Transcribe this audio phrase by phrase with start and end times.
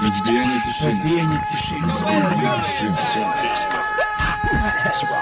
[0.00, 0.90] Разбиение тишины.
[0.90, 1.86] Разбиение тишины.
[1.88, 2.94] Разбиение тишины.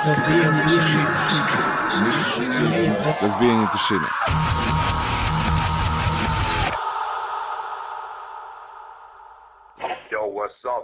[0.04, 1.06] Разбиение тишины.
[3.22, 4.06] Разбиение тишины.
[4.06, 5.05] Yo,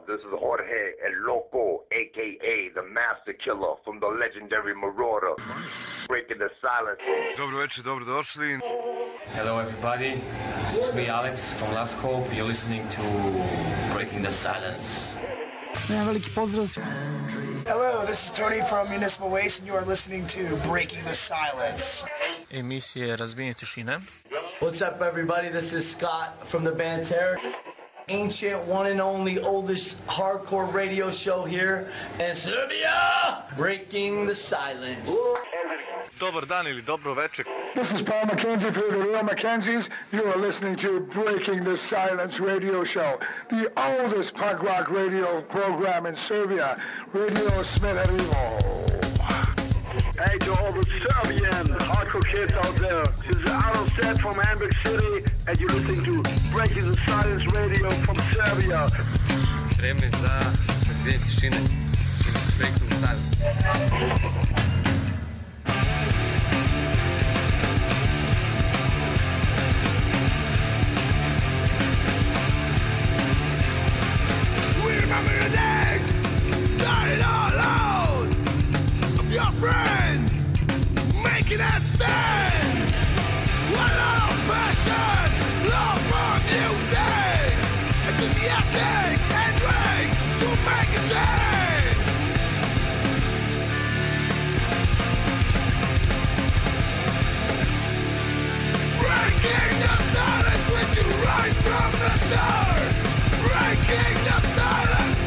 [0.02, 0.06] up?
[0.08, 5.34] This is Jorge El Loco, aka the Master Killer from the legendary Marauder.
[6.08, 7.00] Breaking the silence.
[7.36, 8.58] Dobro večer, dobro došli.
[9.34, 10.20] Hello, everybody.
[10.64, 12.34] This is me, Alex from Last Hope.
[12.36, 13.02] You're listening to
[13.94, 15.16] Breaking the Silence.
[15.88, 16.66] Jedan veliki pozdrav.
[17.66, 21.84] Hello, this is Tony from Municipal Waste, and you are listening to Breaking the Silence.
[22.50, 23.96] emisije Razbijenje tišine.
[24.60, 25.48] What's up, everybody?
[25.60, 27.36] This is Scott from the band Terror.
[28.08, 33.44] Ancient, one and only, oldest hardcore radio show here in Serbia.
[33.56, 35.10] Breaking the Silence.
[36.18, 37.46] Dobar dan ili dobro večer.
[37.74, 39.88] This is Paul McKenzie for the Real Mackenzies.
[40.12, 46.06] You are listening to Breaking the Silence radio show, the oldest punk rock radio program
[46.06, 46.76] in Serbia,
[47.12, 48.91] Radio Smedarimo.
[50.24, 53.04] Hey to all the Serbian hardcore kids out there.
[53.26, 57.90] This is Aaron Set from Hamburg City, and you're listening to Breaking the Silence Radio
[57.90, 58.86] from Serbia.
[59.72, 60.38] Spremni za
[60.86, 61.56] Razbijenje tišine.
[62.56, 63.42] Breaking the silence.
[74.86, 76.04] We remember the days
[76.78, 78.28] started all out
[79.18, 79.91] of your friends
[102.32, 105.18] Breaking the silence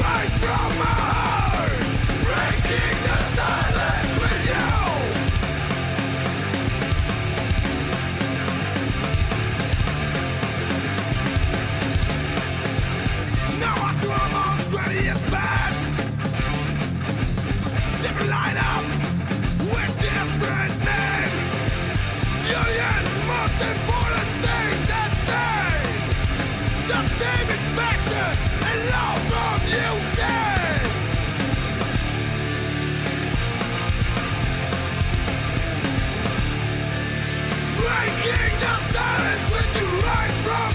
[0.00, 1.13] right from my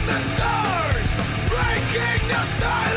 [0.10, 1.02] the start.
[1.50, 2.89] Breaking the silence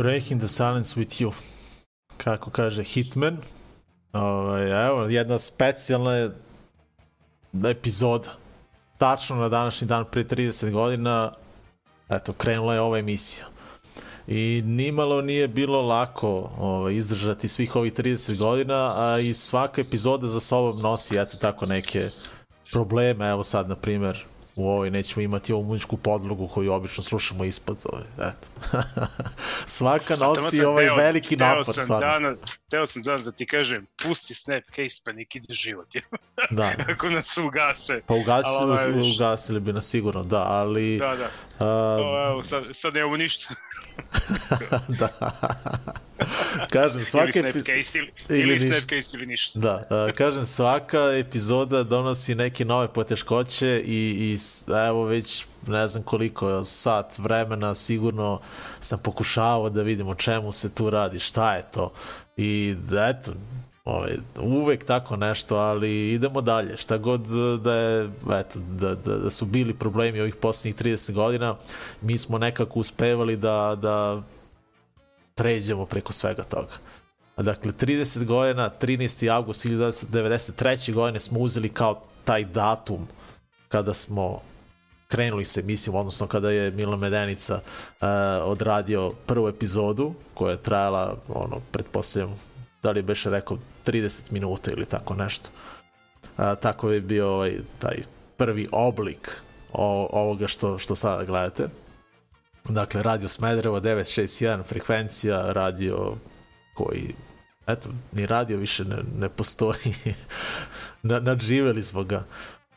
[0.00, 1.32] Breaking the Silence with You.
[2.16, 3.36] Kako kaže Hitman.
[4.12, 6.30] Ovaj, evo, jedna specijalna
[7.66, 8.28] epizoda.
[8.98, 11.32] Tačno na današnji dan pre 30 godina
[12.10, 13.46] eto, krenula je ova emisija.
[14.26, 20.26] I nimalo nije bilo lako ovaj, izdržati svih ovih 30 godina, a i svaka epizoda
[20.26, 22.10] za sobom nosi eto tako neke
[22.72, 23.30] probleme.
[23.30, 24.24] Evo sad, na primer,
[24.56, 27.78] u ovoj nećemo imati ovu muzičku podlogu koju obično slušamo ispod.
[27.92, 28.48] Ovaj, eto.
[29.66, 31.74] Svaka nosi sam ovaj teo- veliki teo napad.
[31.74, 32.06] sam stvarno.
[32.06, 32.38] danas,
[32.70, 35.88] teo sam danas da ti kažem, pusti Snapcase pa nek ide život.
[36.50, 36.72] Da.
[36.92, 38.00] Ako nas ugase.
[38.06, 40.98] Pa ugasili, Ali, ovaj, ugasili bi nas sigurno, da, ali...
[40.98, 41.30] Da, da.
[41.66, 43.54] O, evo, sad, sad nemamo ništa.
[45.00, 45.08] da.
[46.70, 47.38] Kažem, svaka...
[47.38, 48.60] ili Snapcase ili, ili ili.
[48.60, 49.58] Snapcase ili ništa.
[49.58, 54.36] Da, a, kažem, svaka epizoda donosi neke nove poteškoće i, i
[54.88, 58.40] evo već ne znam koliko, sat vremena sigurno
[58.80, 61.92] sam pokušavao da vidim o čemu se tu radi, šta je to.
[62.40, 62.76] I
[63.10, 63.32] eto,
[63.84, 66.76] ovaj, uvek tako nešto, ali idemo dalje.
[66.76, 67.20] Šta god
[67.62, 71.56] da je, eto, da, da, da su bili problemi ovih poslednjih 30 godina,
[72.00, 74.22] mi smo nekako uspevali da, da
[75.34, 76.72] pređemo preko svega toga.
[77.36, 79.32] Dakle, 30 godina, 13.
[79.32, 80.94] avgust 1993.
[80.94, 83.08] godine smo uzeli kao taj datum
[83.68, 84.40] kada smo
[85.10, 88.08] krenuli sa emisijom, odnosno kada je Milo Medenica uh,
[88.44, 92.40] odradio prvu epizodu koja je trajala, ono, pretpostavljam,
[92.82, 95.50] da li beše rekao 30 minuta ili tako nešto.
[96.38, 97.96] Uh, tako je bio ovaj, taj
[98.36, 99.30] prvi oblik
[99.72, 101.68] o, ovoga što, što sada gledate.
[102.68, 106.14] Dakle, radio Smederevo 961, frekvencija, radio
[106.74, 107.14] koji,
[107.66, 109.94] eto, ni radio više ne, ne postoji.
[111.02, 112.24] Nadživeli smo ga.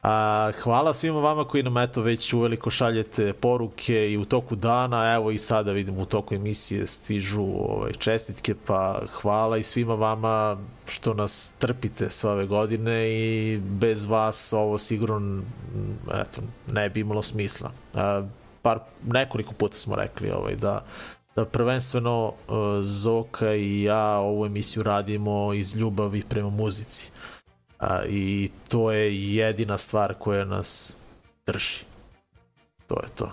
[0.03, 5.13] A, hvala svima vama koji nam eto već uveliko šaljete poruke i u toku dana,
[5.13, 10.57] evo i sada vidim u toku emisije stižu ovaj, čestitke, pa hvala i svima vama
[10.87, 15.43] što nas trpite sve ove godine i bez vas ovo sigurno
[16.13, 16.41] eto,
[16.71, 17.71] ne bi imalo smisla.
[17.93, 18.23] A,
[18.61, 20.85] par, nekoliko puta smo rekli ovaj, da
[21.35, 22.33] da prvenstveno uh,
[22.83, 27.11] Zoka i ja ovu emisiju radimo iz ljubavi prema muzici.
[27.83, 30.95] A, I to je jedina stvar koja nas
[31.45, 31.79] drži.
[32.87, 33.31] To je to.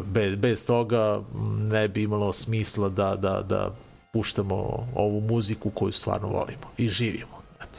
[0.00, 1.20] Be, bez toga
[1.68, 3.74] ne bi imalo smisla da, da, da
[4.12, 7.42] puštamo ovu muziku koju stvarno volimo i živimo.
[7.60, 7.78] Eto.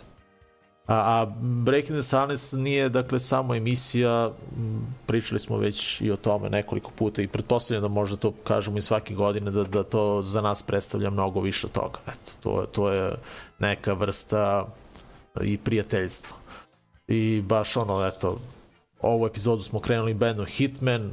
[0.88, 4.32] A, a Breaking the Silence nije dakle samo emisija,
[5.06, 8.82] pričali smo već i o tome nekoliko puta i pretpostavljam da možda to kažemo i
[8.82, 12.00] svake godine da, da to za nas predstavlja mnogo više od toga.
[12.08, 13.16] Eto, to, to je
[13.60, 14.68] neka vrsta
[15.44, 16.38] i prijateljstva.
[17.08, 18.40] I baš ono, eto,
[19.02, 21.12] ovu epizodu smo krenuli bandom Hitman,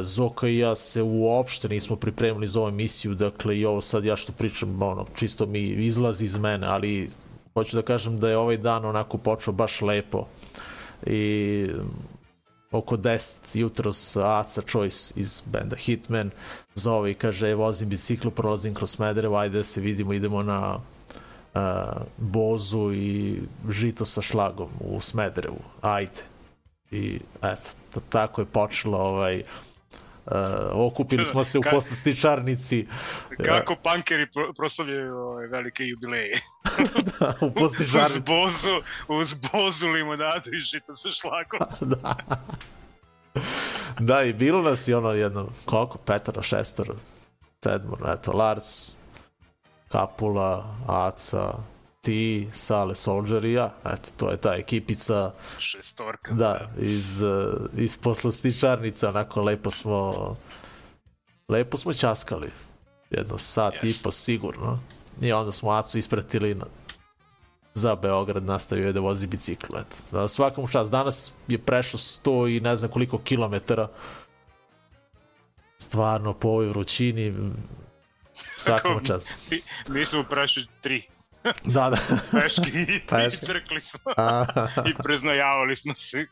[0.00, 4.16] Zoka i ja se uopšte nismo pripremili za ovu emisiju, dakle i ovo sad ja
[4.16, 7.08] što pričam, ono, čisto mi izlazi iz mene, ali
[7.54, 10.26] hoću da kažem da je ovaj dan onako počeo baš lepo
[11.06, 11.68] i
[12.70, 16.30] oko 10 jutros Aca Choice iz benda Hitman
[16.74, 20.78] zove i kaže vozim biciklu, prolazim kroz Smederevo, ajde da se vidimo, idemo na
[22.16, 25.60] bozu i žito sa šlagom u Smederevu.
[25.80, 26.22] Ajde.
[26.90, 29.42] I eto, tako je počelo ovaj
[30.26, 30.32] Uh,
[30.72, 32.86] okupili smo se u poslastičarnici.
[33.44, 36.40] Kako pankeri pro, proslavljaju ovaj, velike jubileje.
[37.20, 38.18] da, u poslastičarnici.
[38.18, 38.74] uz bozu,
[39.08, 41.60] uz bozu limonadu i žito sa šlagom.
[42.02, 42.16] da.
[43.98, 46.94] da, i bilo nas i ono jedno, koliko, petoro, šestoro,
[47.64, 48.96] sedmoro, eto, Lars,
[49.94, 51.52] Kapula, Aca,
[52.00, 53.70] ti, Sale Soldier i ja.
[53.84, 55.32] Eto, to je ta ekipica.
[55.58, 56.34] Šestorka.
[56.34, 57.22] Da, iz,
[57.76, 60.36] iz poslastičarnica, onako lepo smo
[61.48, 62.50] lepo smo časkali.
[63.10, 64.00] Jedno sat yes.
[64.00, 64.78] i po sigurno.
[65.20, 66.64] I onda smo Acu ispratili na,
[67.74, 69.76] za Beograd nastavio je da vozi bicikl.
[69.76, 69.96] Eto.
[70.10, 70.90] Za svakom čas.
[70.90, 73.88] Danas je prešao 100 i ne znam koliko kilometara.
[75.78, 77.52] Stvarno po ovoj vrućini
[78.64, 79.36] svakom čas.
[79.50, 81.08] Mi, mi smo prešli tri.
[81.64, 81.96] da, da.
[82.40, 83.44] Peški i, Peški.
[83.44, 84.12] i crkli smo.
[84.90, 86.26] I preznajavali smo se.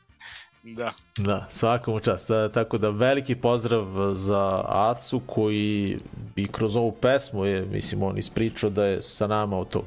[0.62, 0.92] Da.
[1.16, 2.28] Da, svakom čast.
[2.28, 5.98] Da, tako da veliki pozdrav za Acu koji
[6.36, 9.84] bi kroz ovu pesmu je, mislim, on ispričao da je sa nama od tog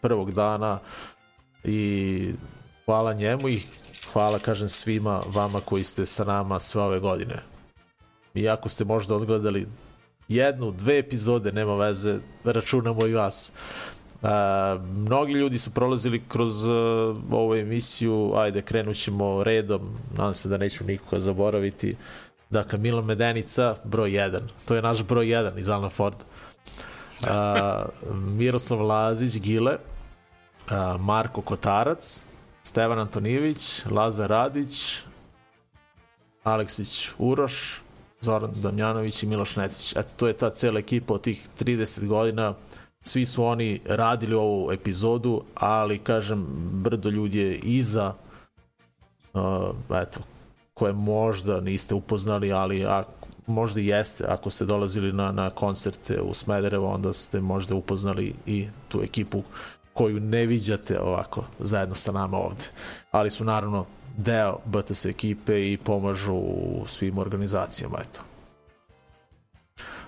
[0.00, 0.78] prvog dana
[1.64, 2.32] i
[2.84, 3.62] hvala njemu i
[4.12, 7.42] hvala, kažem, svima vama koji ste sa nama sve ove godine.
[8.34, 9.66] Iako ste možda odgledali
[10.28, 13.52] jednu, dve epizode, nema veze, računamo i vas.
[14.22, 14.28] Uh,
[14.84, 16.72] mnogi ljudi su prolazili kroz uh,
[17.30, 21.96] ovu emisiju, ajde krenut ćemo redom, nadam se da neću nikoga zaboraviti.
[22.50, 24.40] Dakle, Milan Medenica, broj 1.
[24.64, 26.16] To je naš broj 1 iz Alna Ford.
[27.20, 27.28] Uh,
[28.14, 32.24] Miroslav Lazić, Gile, uh, Marko Kotarac,
[32.62, 34.98] Stevan Antonijević, Lazar Radić,
[36.44, 37.82] Aleksić Uroš,
[38.20, 39.96] Zoran Damjanović i Miloš Necić.
[39.96, 42.54] Eto, to je ta cela ekipa od tih 30 godina
[43.08, 48.14] svi su oni radili ovu epizodu, ali kažem, brdo ljudi je iza
[49.34, 49.42] uh,
[50.02, 50.20] eto,
[50.74, 53.02] koje možda niste upoznali, ali a,
[53.46, 58.34] možda i jeste, ako ste dolazili na, na koncerte u Smederevo, onda ste možda upoznali
[58.46, 59.42] i tu ekipu
[59.92, 62.64] koju ne viđate ovako zajedno sa nama ovde.
[63.10, 63.86] Ali su naravno
[64.18, 68.20] deo BTS ekipe i pomažu u svim organizacijama, eto.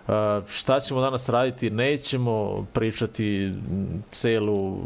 [0.09, 1.71] Uh, šta ćemo danas raditi?
[1.71, 3.53] Nećemo pričati
[4.13, 4.79] celu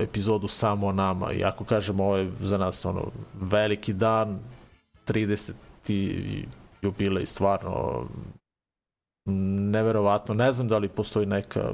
[0.00, 1.32] epizodu samo o nama.
[1.32, 3.04] I ako kažemo, ovo je za nas ono
[3.40, 4.38] veliki dan,
[5.06, 5.52] 30.
[6.82, 8.04] jubilej, stvarno
[9.70, 10.34] neverovatno.
[10.34, 11.70] Ne znam da li postoji neka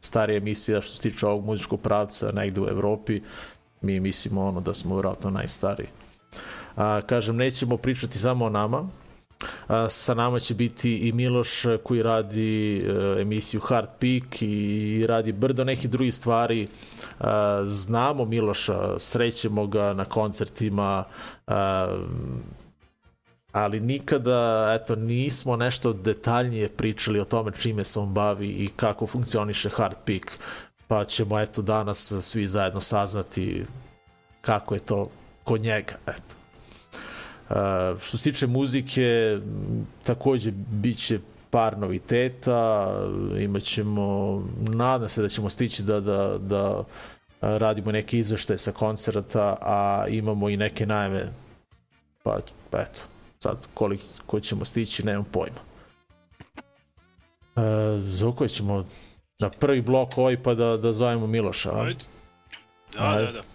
[0.00, 3.22] starija emisija što se tiče ovog muzičkog pravca negde u Evropi.
[3.80, 5.88] Mi mislimo ono da smo vjerojatno najstariji.
[6.76, 8.88] A, kažem, nećemo pričati samo o nama,
[9.68, 15.32] A, sa nama će biti i Miloš koji radi e, emisiju Hard Peak i radi
[15.32, 16.68] brdo nekih drugih stvari.
[17.64, 21.04] znamo Miloša, srećemo ga na koncertima,
[23.52, 29.06] ali nikada eto nismo nešto detaljnije pričali o tome čime se on bavi i kako
[29.06, 30.38] funkcioniše Hard Peak
[30.88, 33.64] pa ćemo eto danas svi zajedno saznati
[34.40, 35.10] kako je to
[35.44, 36.41] kod njega eto
[38.00, 39.38] što se tiče muzike,
[40.02, 41.18] takođe bit će
[41.50, 42.88] par noviteta,
[43.38, 46.84] imaćemo, nadam se da ćemo stići da, da, da
[47.40, 51.32] radimo neke izveštaje sa koncerta, a imamo i neke najme,
[52.22, 52.38] pa,
[52.70, 53.00] pa eto,
[53.38, 55.60] sad koliko ćemo stići, nemam pojma.
[57.56, 57.62] Uh,
[58.06, 58.84] za koje ćemo
[59.38, 61.72] na prvi blok ovaj pa da, da zovemo Miloša.
[61.80, 62.04] Ajde.
[62.94, 63.26] Da, Ajde.
[63.26, 63.51] da, da da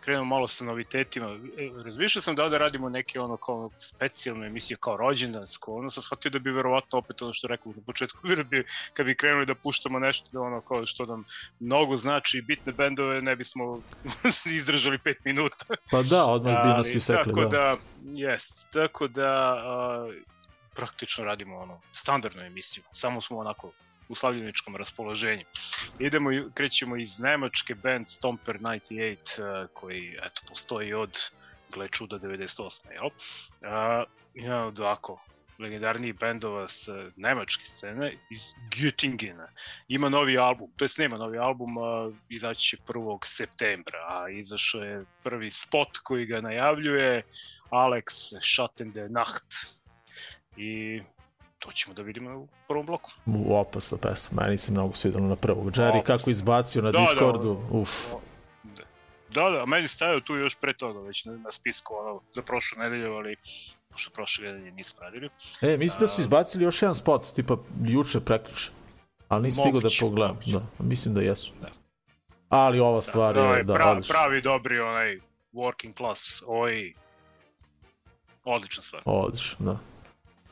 [0.00, 1.26] krenemo malo sa novitetima.
[1.58, 6.02] E, razmišljao sam da da radimo neke ono kao specijalne emisije kao rođendansko, ono sam
[6.02, 9.46] shvatio da bi verovatno opet ono što rekao na početku, da bi, kad bi krenuli
[9.46, 11.24] da puštamo nešto da ono kao što nam
[11.60, 13.74] mnogo znači bitne bendove, ne bismo
[14.58, 15.64] izdržali 5 minuta.
[15.90, 17.48] Pa da, odmah bi nas isekli, tako da.
[17.48, 17.76] da
[18.14, 19.28] jest, tako da
[19.66, 20.10] a,
[20.74, 23.72] praktično radimo ono standardnu emisiju, samo smo onako
[24.08, 25.44] u slavljeničkom raspoloženju.
[25.98, 31.18] Idemo, krećemo iz Nemačke band Stomper 98, uh, koji eto, postoji od,
[31.72, 32.90] gle čuda, 98.
[32.90, 33.06] Jel?
[33.06, 35.20] Uh, jedan od ovako
[35.58, 39.46] legendarnijih bendova s nemačke scene iz Göttingena.
[39.88, 43.18] Ima novi album, to jest nema novi album, uh, izaći će 1.
[43.24, 47.22] septembra, a izašao je prvi spot koji ga najavljuje
[47.70, 49.54] Alex Schatten der Nacht.
[50.56, 51.02] I
[51.58, 53.10] to ćemo da vidimo u prvom bloku.
[53.26, 55.70] U opasna pesma, meni se mnogo svidalo na prvog.
[55.70, 57.90] Jerry kako izbacio na da, da Discordu, da, uf.
[59.30, 62.78] Da, da, meni stavio tu još pre toga već na, na spisku ono, za prošlu
[62.78, 63.36] nedelju, ali
[63.90, 65.28] pošto prošle nedelje nismo radili.
[65.60, 68.70] E, mislim da su izbacili još jedan spot, tipa juče, preključe.
[69.28, 70.38] Ali nisi stigao da pogledam.
[70.46, 71.52] Da, mislim da jesu.
[71.60, 71.68] Da.
[72.48, 75.18] Ali ova stvar da, je, da, pravi, pravi dobri onaj
[75.52, 76.94] working class, oj,
[78.44, 79.02] odlična stvar.
[79.04, 79.78] Odlično, da.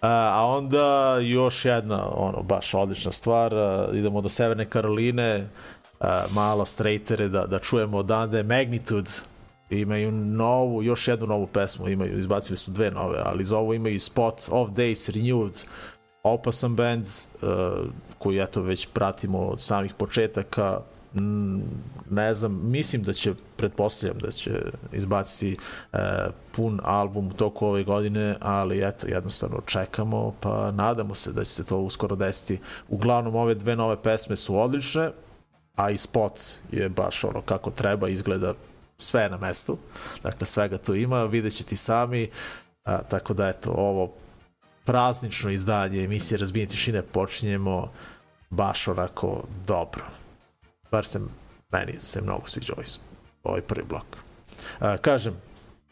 [0.00, 3.52] A onda još jedna, ono, baš odlična stvar,
[3.92, 5.48] idemo do Severne Karoline,
[6.30, 9.10] malo straightere da, da čujemo odande, Magnitude,
[9.70, 14.00] imaju novu, još jednu novu pesmu, imaju, izbacili su dve nove, ali za ovo imaju
[14.00, 15.64] Spot of Days Renewed,
[16.22, 17.50] opasan band uh,
[18.18, 20.80] koji eto već pratimo od samih početaka
[22.10, 24.50] ne znam, mislim da će, pretpostavljam da će
[24.92, 25.56] izbaciti
[25.92, 25.98] e,
[26.52, 31.50] pun album u toku ove godine, ali eto, jednostavno čekamo, pa nadamo se da će
[31.50, 32.60] se to uskoro desiti.
[32.88, 35.10] Uglavnom, ove dve nove pesme su odlične,
[35.74, 36.40] a i spot
[36.72, 38.54] je baš ono kako treba, izgleda
[38.98, 39.78] sve na mestu,
[40.22, 42.30] dakle svega tu ima, vidjet ćete sami,
[42.84, 44.12] a, tako da eto, ovo
[44.84, 47.92] praznično izdanje emisije Razbijenje tišine počinjemo
[48.50, 50.04] baš onako dobro
[50.90, 51.20] bar se
[51.72, 52.86] meni se mnogo sviđa ovaj,
[53.44, 54.06] ovaj prvi blok.
[54.78, 55.34] A, kažem,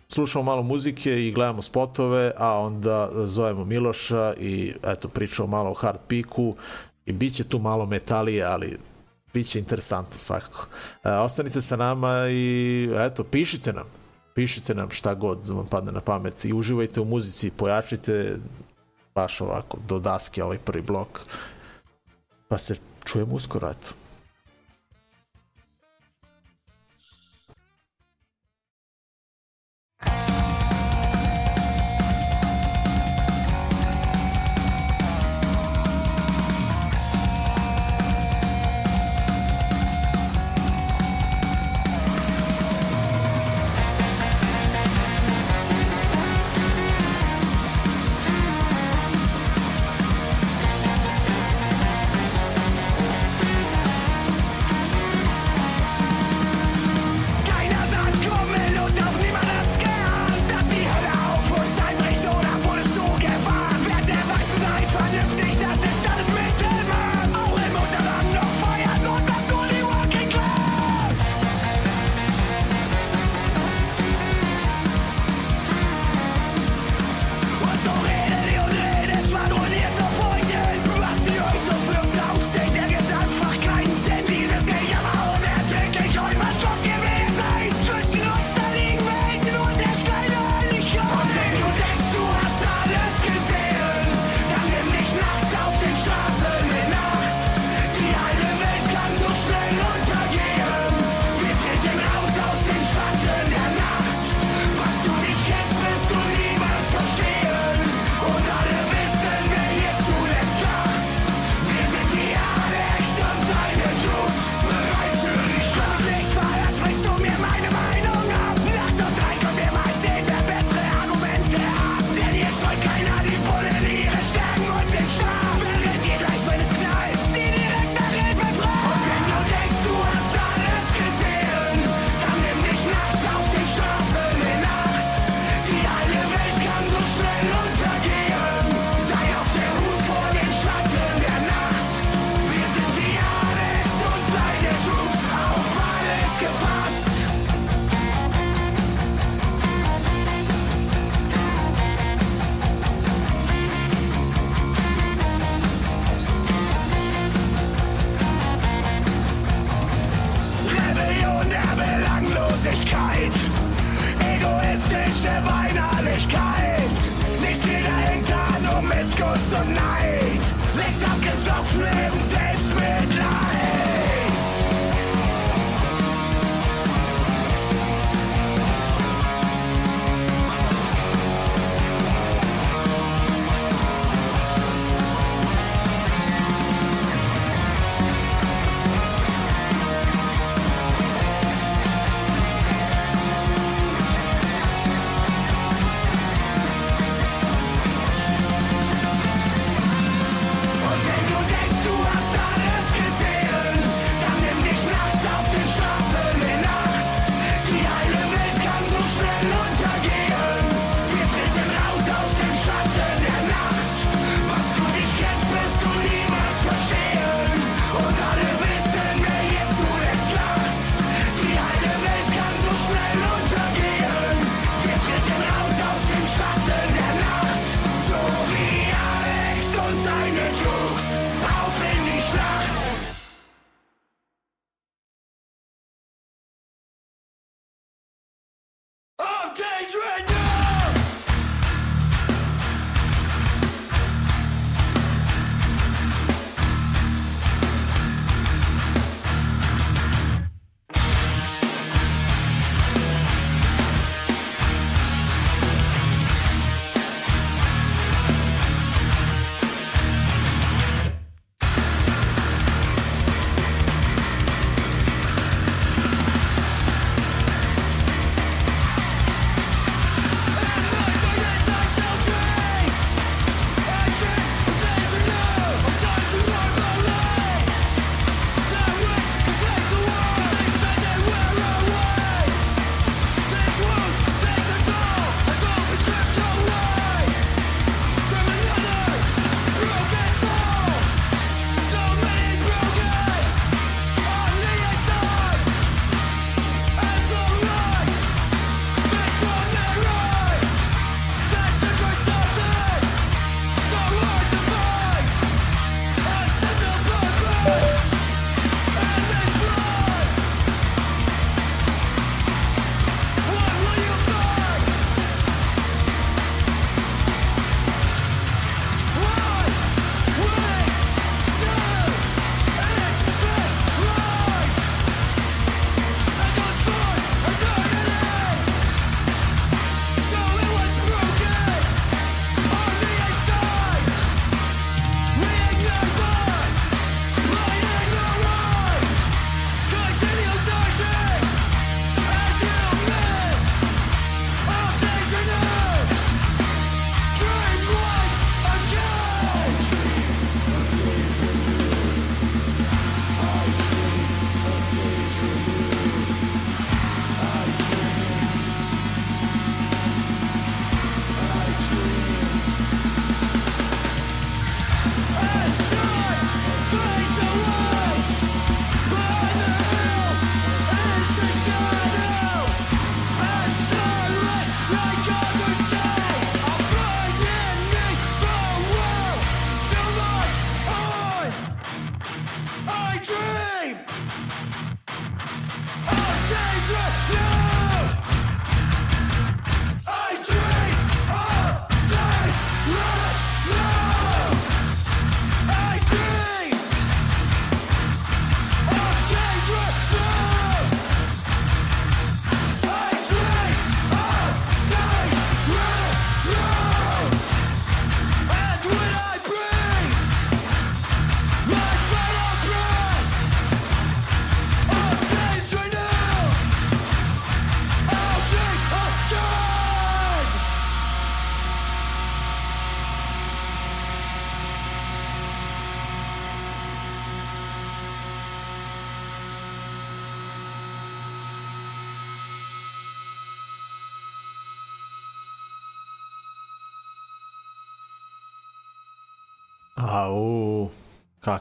[0.09, 5.75] slušamo malo muzike i gledamo spotove, a onda zovemo Miloša i eto pričamo malo o
[5.75, 6.57] hard piku
[7.07, 8.79] i bit će tu malo metalije, ali
[9.35, 10.67] bit će interesantno svakako.
[11.03, 13.87] A, ostanite sa nama i eto, pišite nam.
[14.35, 18.37] Pišite nam šta god vam padne na pamet i uživajte u muzici, pojačite
[19.15, 21.21] baš ovako do daske ovaj prvi blok.
[22.49, 24.04] Pa se čujemo uskoro, eto.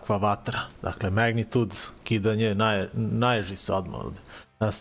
[0.03, 0.59] Kakva vatra.
[0.81, 4.19] Dakle, Magnitude, kidanje, naj, najži se odmah ovde.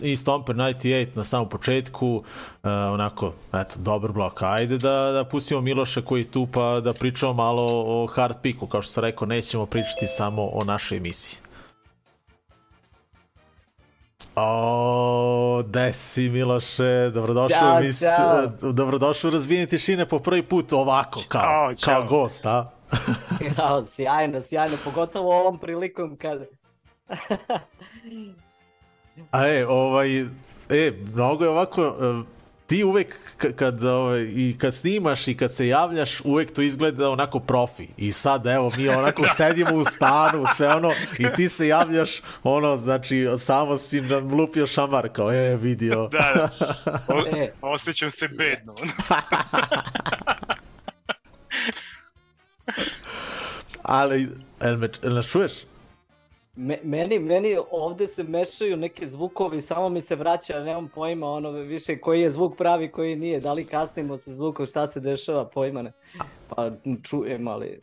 [0.02, 2.22] I Stomper 98 na samom početku, uh,
[2.92, 4.42] onako, eto, dobar blok.
[4.42, 8.66] Ajde da, da pustimo Miloša koji tu pa da pričamo malo o hard piku.
[8.66, 11.38] Kao što sam rekao, nećemo pričati samo o našoj emisiji.
[14.36, 21.20] O, desi Miloše, dobrodošao Ćao, u emisiju, dobrodošao u razvijenje tišine po prvi put ovako,
[21.28, 21.94] kao, ćao.
[21.94, 22.70] kao gost, a?
[23.58, 26.46] Jao, sjajno, sjajno, pogotovo ovom prilikom kad...
[29.30, 30.20] A e, ovaj,
[30.70, 32.22] e, mnogo je ovako, e,
[32.66, 37.40] ti uvek kad, ovaj, i kad snimaš i kad se javljaš, uvek to izgleda onako
[37.40, 37.88] profi.
[37.96, 42.76] I sad, evo, mi onako sedimo u stanu, sve ono, i ti se javljaš, ono,
[42.76, 46.08] znači, samo si nam lupio šamar, kao, e, vidio.
[46.08, 46.48] Da, da.
[47.14, 47.52] O, E.
[47.62, 48.74] osjećam se bedno.
[53.82, 54.28] Ali,
[54.60, 55.52] el, me, el nas čuješ?
[56.56, 61.50] Me, meni, meni ovde se mešaju neke zvukovi, samo mi se vraća, nemam pojma ono
[61.50, 65.48] više koji je zvuk pravi, koji nije, da li kasnimo sa zvukom, šta se dešava,
[65.48, 65.92] pojma ne.
[66.48, 66.70] Pa
[67.02, 67.80] čujem, ali...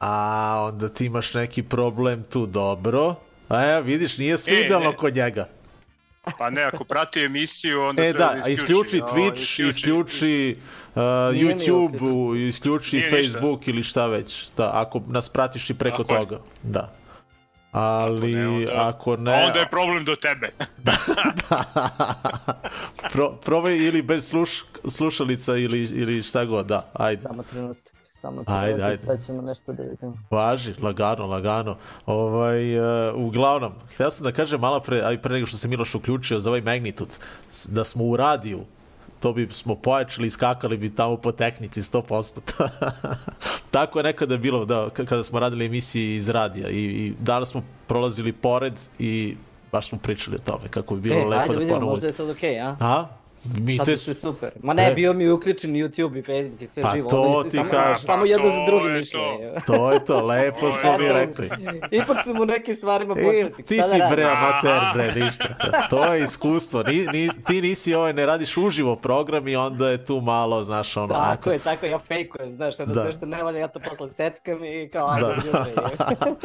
[0.00, 3.14] A, onda ti imaš neki problem tu, dobro.
[3.48, 4.96] A ja, vidiš, nije sve E, idealno ne.
[4.96, 5.48] kod njega.
[6.38, 10.56] Pa ne, ako prati emisiju, onda E treba da, a isključi Ovo, Twitch, isključi
[10.94, 13.32] uh, Nije mi YouTube, isključi Nije ništa.
[13.32, 14.48] Facebook ili šta već.
[14.56, 16.20] Da, ako nas pratiš i preko Tako je.
[16.20, 16.38] toga.
[16.62, 16.92] Da.
[17.72, 20.48] Ali ne, onda- ako ne, onda je problem do tebe.
[23.12, 27.22] pro, probaj ili bez sluš, slušalica ili, ili šta god, da, ajde.
[27.22, 29.04] Samo trenutak, samo Ajde, trenutak, ajde.
[29.04, 30.14] sad ćemo nešto da vidimo.
[30.30, 31.76] Važi, lagano, lagano.
[32.06, 32.84] Ovaj, uh,
[33.16, 36.50] uglavnom, htio sam da kažem malo pre, aj pre nego što se Miloš uključio za
[36.50, 37.10] ovaj Magnitude,
[37.50, 38.60] s- da smo u radiju,
[39.20, 42.40] to bi smo pojačali i skakali bi tamo po tehnici 100%.
[43.70, 47.62] Tako je nekada bilo da, kada smo radili emisije iz radija i, i danas smo
[47.86, 49.36] prolazili pored i
[49.72, 52.12] baš smo pričali o tome, kako bi bilo e, lepo ajde da vidimo, možda je
[52.12, 52.76] sad okej, a?
[52.80, 53.06] A?
[53.56, 53.96] Mi Sad te...
[53.96, 54.50] sve super.
[54.62, 54.94] Ma ne, E.
[54.94, 57.10] bio mi uključen YouTube i Facebook i sve Pa živo.
[57.10, 57.98] to Ovdje ti samo, kažem.
[57.98, 59.20] Samo Pa jedno to za drugim je išlo.
[59.56, 59.60] to.
[59.68, 61.12] To je to, lepo To smo mi to.
[61.12, 61.50] rekli.
[61.98, 63.66] Ipak sam u nekim stvarima E, početnik.
[63.66, 64.16] ti si da radim?
[64.16, 65.44] bre amater, bre, ništa.
[65.90, 66.82] To je iskustvo.
[66.82, 70.96] Ni, ni, ti nisi ovaj, ne radiš uživo program i onda je tu malo, znaš,
[70.96, 71.52] ono, Tako eto.
[71.52, 73.02] je, tako ja fejkujem, znaš, onda Da.
[73.02, 75.34] sve što ne valja, ja to posle seckam i kao, ajde, Da.
[75.36, 76.36] jutro.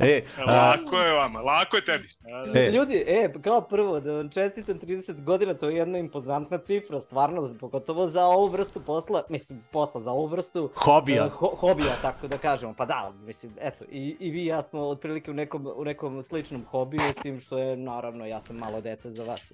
[0.00, 2.08] E, a, Lako je vama, lako je tebi.
[2.20, 2.60] Da, da.
[2.60, 2.70] E.
[2.70, 7.54] Ljudi, e, kao prvo, da vam čestitam 30 godina, to je jedna impozantna cifra, stvarno,
[7.60, 10.70] pogotovo za ovu vrstu posla, mislim, posla za ovu vrstu...
[10.74, 11.26] Hobija.
[11.26, 14.62] e, ho, hobija, tako da kažemo, pa da, mislim, eto, i, i vi i ja
[14.62, 18.56] smo otprilike u nekom, u nekom sličnom hobiju, s tim što je, naravno, ja sam
[18.56, 19.52] malo dete za vas.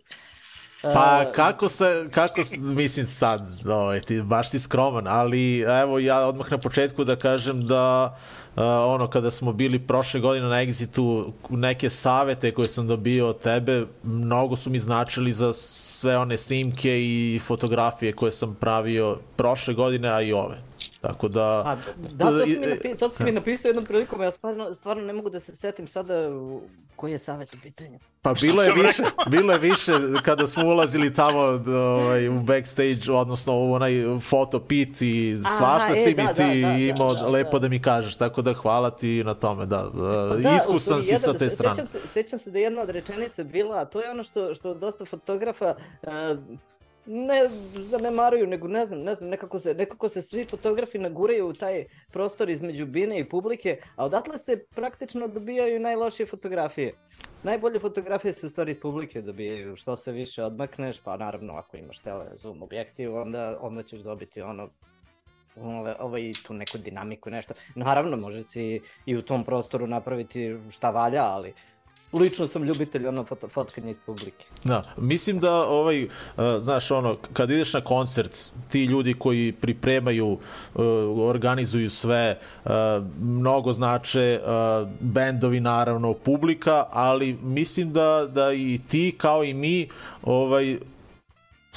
[0.83, 0.91] Pa
[1.23, 6.19] E, kako se, kako, s- mislim sad, ovaj, ti, baš si skroman, ali evo ja
[6.21, 8.17] odmah na početku da kažem da
[8.49, 13.39] uh, ono kada smo bili prošle godine na Exitu, neke savete koje sam dobio od
[13.39, 19.75] tebe, mnogo su mi značili za sve one snimke i fotografije koje sam pravio prošle
[19.75, 20.68] godine, a i ove.
[21.01, 21.43] Tako da...
[21.43, 24.75] A, da, to si, mi e, napi, to si mi napisao jednom prilikom, ja stvarno,
[24.75, 26.15] stvarno ne mogu da se setim sada
[26.97, 27.99] koji je savjet u pitanju.
[28.23, 33.55] Pa bilo je više, bilo je više kada smo ulazili tamo ovaj, u backstage, odnosno
[33.59, 37.15] u onaj foto pit i svašta e, si da, mi da, ti da, da, imao
[37.15, 37.63] da, lepo da.
[37.63, 41.19] da mi kažeš, tako da hvala ti na tome, da, Pa da da, iskusan si
[41.19, 41.75] sa jedan- te strane.
[41.75, 44.55] Sećam se, sećam se da je jedna od rečenica bila, a to je ono što,
[44.55, 46.11] što dosta fotografa uh,
[47.07, 51.53] ne zanemaruju, nego ne znam, ne znam, nekako se, nekako se svi fotografi naguraju u
[51.53, 56.95] taj prostor između bine i publike, a odatle se praktično dobijaju najlošije fotografije.
[57.43, 61.77] Najbolje fotografije se u stvari iz publike dobijaju, što se više odmakneš, pa naravno ako
[61.77, 64.69] imaš tele zoom objektiv, onda, onda ćeš dobiti ono
[65.63, 67.55] ove, ovaj, tu neku dinamiku, nešto.
[67.75, 71.55] Naravno, može si i u tom prostoru napraviti šta valja, ali
[72.13, 74.47] lično sam ljubitelj ono foto, fotkanja iz publike.
[74.65, 76.11] Da, mislim da ovaj, uh,
[76.59, 80.39] znaš ono, kad ideš na koncert, ti ljudi koji pripremaju, uh,
[81.19, 82.71] organizuju sve, uh,
[83.21, 89.89] mnogo znače, uh, bendovi naravno, publika, ali mislim da, da i ti kao i mi
[90.23, 90.79] ovaj,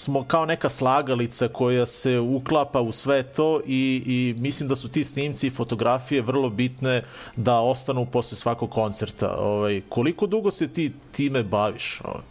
[0.01, 4.89] smo kao neka slagalica koja se uklapa u sve to i, i mislim da su
[4.89, 7.03] ti snimci i fotografije vrlo bitne
[7.35, 9.35] da ostanu posle svakog koncerta.
[9.39, 12.01] Ovaj, koliko dugo se ti time baviš?
[12.03, 12.30] Ovaj?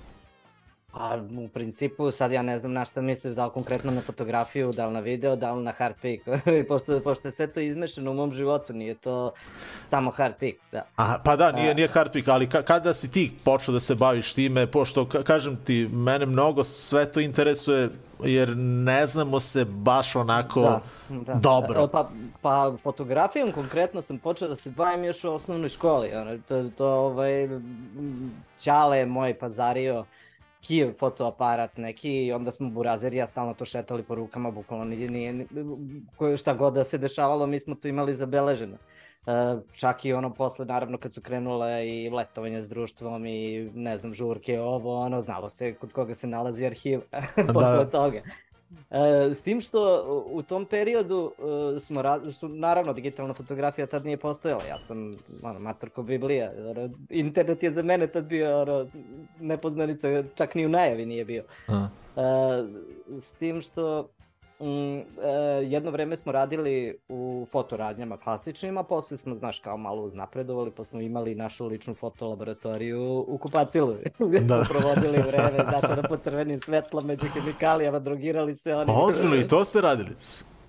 [0.93, 4.73] A u principu sad ja ne znam na šta misliš, da li konkretno na fotografiju,
[4.73, 6.25] da li na video, da li na hard pick.
[6.69, 9.33] pošto, pošto je sve to izmešano u mom životu, nije to
[9.85, 10.87] samo hard pick, da.
[10.97, 13.95] Aha, pa da, nije, nije hard pick, ali ka, kada si ti počeo da se
[13.95, 17.89] baviš time, pošto, ka, kažem ti, mene mnogo sve to interesuje,
[18.25, 21.81] jer ne znamo se baš onako da, da, dobro.
[21.81, 22.11] Da, pa,
[22.43, 26.15] pa fotografijom konkretno sam počeo da se bavim još u osnovnoj školi.
[26.15, 27.49] Ono, to, to ovaj,
[28.59, 30.05] Ćale moj pazario
[30.61, 34.85] Kijev fotoaparat neki i onda smo Burazer i ja stalno to šetali po rukama, bukvalno
[34.85, 35.47] nije, nije,
[36.17, 38.77] koje šta god da se dešavalo, mi smo to imali zabeleženo.
[39.27, 43.99] Uh, čak i ono posle, naravno, kad su krenule i letovanje s društvom i, ne
[43.99, 47.01] znam, žurke, ovo, ono, znalo se kod koga se nalazi arhiv
[47.55, 47.91] posle da.
[47.91, 48.23] toga.
[48.91, 51.33] E, s tim što u tom periodu
[51.77, 52.03] e, smo,
[52.33, 57.73] su, naravno, digitalna fotografija tad nije postojala, ja sam ono, matorko Biblija, ono, internet je
[57.73, 58.87] za mene tad bio ono,
[59.41, 61.45] nepoznanica, čak ni u najavi nije bio.
[61.69, 61.83] E,
[63.21, 64.09] s tim što
[64.61, 65.05] Mm, e,
[65.63, 70.85] jedno vreme smo radili u fotoradnjama klasičnim, a posle smo, znaš, kao malo uznapredovali, pa
[70.85, 73.97] smo imali našu ličnu fotolaboratoriju u Kupatilu,
[74.29, 74.65] gde da.
[74.65, 78.87] smo provodili vreme, znaš, ono po crvenim svetlom, među hemikalijama, drogirali se oni.
[78.87, 80.11] Pa ozbiljno, i to ste radili?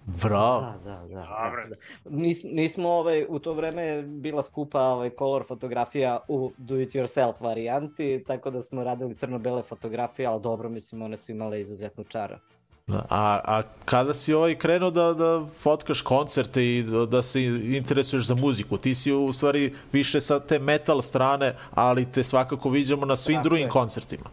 [0.05, 0.61] Bravo.
[0.61, 1.15] Da, da, da.
[1.15, 1.75] da, da.
[2.09, 7.33] Nis, nismo ovaj, u to vreme bila skupa ovaj, color fotografija u do it yourself
[7.39, 12.39] varijanti, tako da smo radili crno-bele fotografije, ali dobro, mislim, one su imale izuzetnu čara.
[12.87, 17.43] A, a kada si ovaj krenuo da, da fotkaš koncerte i da se
[17.75, 18.77] interesuješ za muziku?
[18.77, 23.37] Ti si u stvari više sa te metal strane, ali te svakako viđamo na svim
[23.37, 23.69] Tako drugim je.
[23.69, 24.29] koncertima.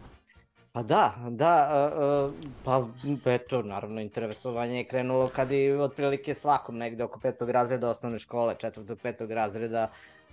[0.71, 1.91] Pa da, da,
[2.25, 2.33] uh,
[2.63, 2.87] pa
[3.25, 8.55] eto, naravno, interesovanje je krenulo kad je otprilike svakom negde oko petog razreda osnovne škole,
[8.59, 9.91] četvrtog, petog razreda,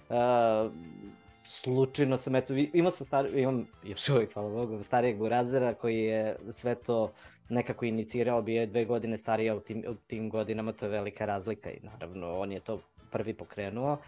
[0.09, 0.16] uh,
[1.44, 6.37] slučajno sam, eto, imao sam stari, imam još uvijek, hvala Bogu, starijeg burazera koji je
[6.50, 7.12] sve to
[7.48, 11.26] nekako inicirao, bio je dve godine starija u tim, u tim godinama, to je velika
[11.26, 12.80] razlika i naravno on je to
[13.11, 13.98] prvi pokrenuo.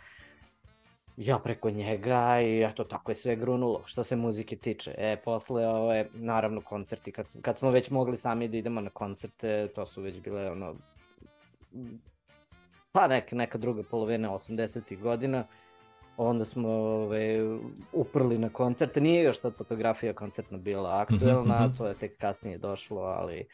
[1.17, 4.95] Ja preko njega i eto tako je sve grunulo što se muzike tiče.
[4.99, 9.69] E, posle ove, naravno koncerti, kad, kad smo već mogli sami da idemo na koncerte,
[9.75, 10.75] to su već bile ono,
[12.93, 15.01] pa neka, neka druga polovina 80.
[15.01, 15.47] godina,
[16.19, 17.59] onda smo ove,
[17.93, 19.01] uprli na koncerte.
[19.01, 21.79] Nije još tad fotografija koncertna bila aktuelna, mm -hmm.
[21.79, 23.47] to je tek kasnije došlo, ali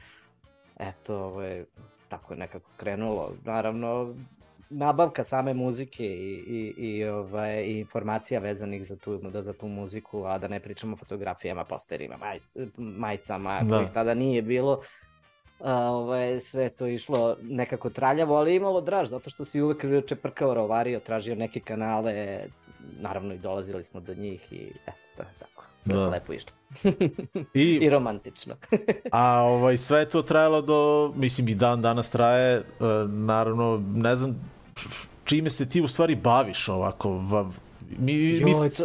[0.79, 1.65] eto, ove,
[2.09, 3.33] tako je nekako krenulo.
[3.45, 4.15] Naravno,
[4.71, 9.69] nabavka same muzike i, i, i, ovaj, i informacija vezanih za tu, da, za tu
[9.69, 12.41] muziku, a da ne pričamo o fotografijama, posterima, maj,
[12.77, 13.77] majcama, da.
[13.77, 14.81] kojih tada nije bilo,
[15.61, 20.55] a, ovaj, sve to išlo nekako traljavo, ali imalo draž, zato što si uvek čeprkao
[20.55, 22.41] rovario, tražio neke kanale,
[23.01, 25.65] naravno i dolazili smo do njih i eto, to je tako.
[25.81, 26.09] Sve da.
[26.09, 26.53] lepo išlo.
[27.55, 28.55] I, I romantično.
[29.13, 34.17] a ovaj, sve je to trajalo do, mislim i dan danas traje, uh, naravno, ne
[34.17, 34.51] znam
[35.25, 37.51] čime se ti u stvari baviš ovako, va,
[37.99, 38.85] mi, Joj, mi, to,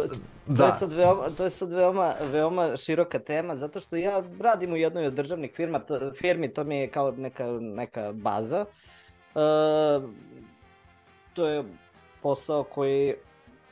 [0.50, 0.56] Da.
[0.56, 4.72] To je sad veoma, to je sad veoma, veoma široka tema, zato što ja radim
[4.72, 8.64] u jednoj od državnih firma, to, firmi, to mi je kao neka, neka baza.
[9.34, 9.40] E,
[11.34, 11.64] to je
[12.22, 13.14] posao koji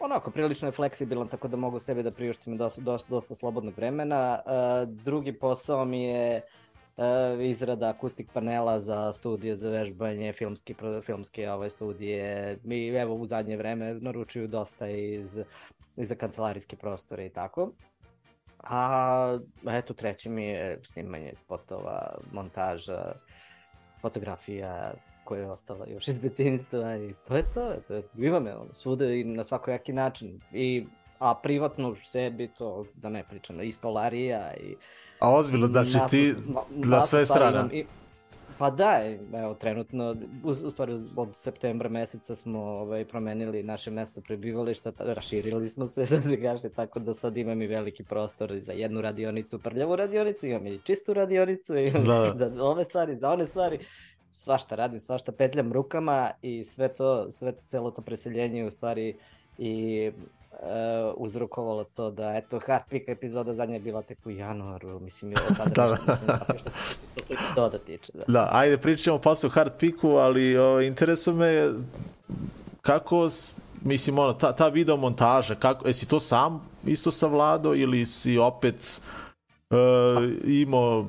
[0.01, 4.39] onako prilično je fleksibilan, tako da mogu sebi da priuštim dosta, dosta, dosta slobodnog vremena.
[4.39, 6.43] E, drugi posao mi je
[6.99, 7.05] uh,
[7.45, 12.59] izrada akustik panela za studije za vežbanje, filmski, filmske ove studije.
[12.65, 15.39] Mi evo u zadnje vreme naručuju dosta iz,
[15.99, 17.73] iz za kancelarijske prostore i tako.
[18.63, 23.13] A eto treći mi je snimanje spotova, montaža,
[24.01, 24.93] fotografija
[25.25, 28.73] koja je ostala još iz detinjstva i to je to, to je, ima me ono,
[28.73, 30.41] svude i na svakojaki način.
[30.53, 30.87] I,
[31.19, 34.77] a privatno sebi to, da ne pričam, i stolarija i
[35.21, 36.35] A ozbiljno, znači ti
[36.71, 37.69] na sve strane.
[37.73, 37.85] I,
[38.59, 39.03] pa da,
[39.35, 45.69] evo, trenutno, u, u stvari od septembra meseca smo ovaj, promenili naše mesto prebivališta, raširili
[45.71, 49.59] smo se, što da kaže, tako da sad imam i veliki prostor za jednu radionicu,
[49.59, 52.35] prljavu radionicu, imam i čistu radionicu, imam da.
[52.35, 53.79] za ove stvari, za one stvari,
[54.33, 59.17] svašta radim, svašta petljam rukama i sve to, sve celo to preseljenje u stvari
[59.59, 60.13] i
[60.59, 65.37] uh, uzrokovalo to da, eto, Pick epizoda zadnja je bila tek u januaru, mislim, je
[65.59, 66.59] tada da, da.
[66.59, 68.13] Što se, što se epizoda tiče.
[68.15, 68.25] Da.
[68.29, 71.73] da, ajde pričamo posle o Picku, ali o, interesuje me
[72.83, 73.29] kako,
[73.83, 79.01] mislim, ono, ta, ta video montaža, kako, jesi to sam isto savladao ili si opet
[79.71, 79.77] uh,
[80.45, 81.07] imao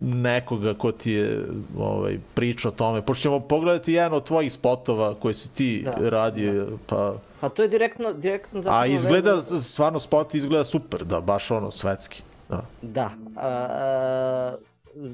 [0.00, 1.46] nekoga ko ti je
[1.78, 3.02] ovaj, pričao o tome.
[3.02, 6.76] Pošto ćemo pogledati jedan od tvojih spotova koji si ti da, radio, da.
[6.86, 7.14] pa...
[7.44, 8.82] Pa to je direktno, direktno zapravo...
[8.82, 9.60] A izgleda, vezano...
[9.60, 12.22] stvarno spot izgleda super, da, baš ono, svetski.
[12.48, 12.62] Da.
[12.82, 13.10] Da.
[13.36, 14.56] A, a,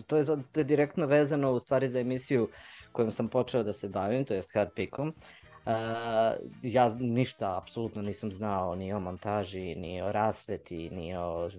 [0.07, 2.49] to, je, to je direktno vezano u stvari za emisiju
[2.93, 5.15] kojom sam počeo da se bavim, to jest Hard Pickom.
[5.67, 11.51] A, ja ništa apsolutno nisam znao ni o montaži, ni o rasveti, ni o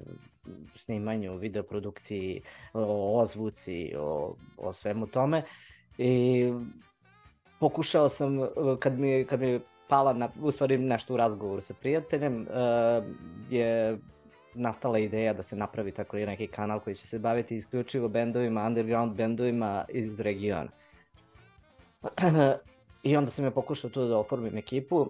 [0.76, 2.42] snimanju, videoprodukciji,
[2.74, 5.44] o ozvuci, o, o svemu tome.
[5.98, 6.54] I
[7.60, 8.48] pokušao sam, uh,
[8.80, 9.60] kad mi, kad mi je
[9.91, 12.47] pala, na, u stvari nešto u razgovoru sa prijateljem, uh,
[13.49, 13.97] je
[14.56, 19.15] nastala ideja da se napravi tako neki kanal koji će se baviti isključivo bendovima, underground
[19.15, 20.71] bendovima iz regiona.
[23.04, 25.10] I onda sam ja pokušao tu da oformim ekipu.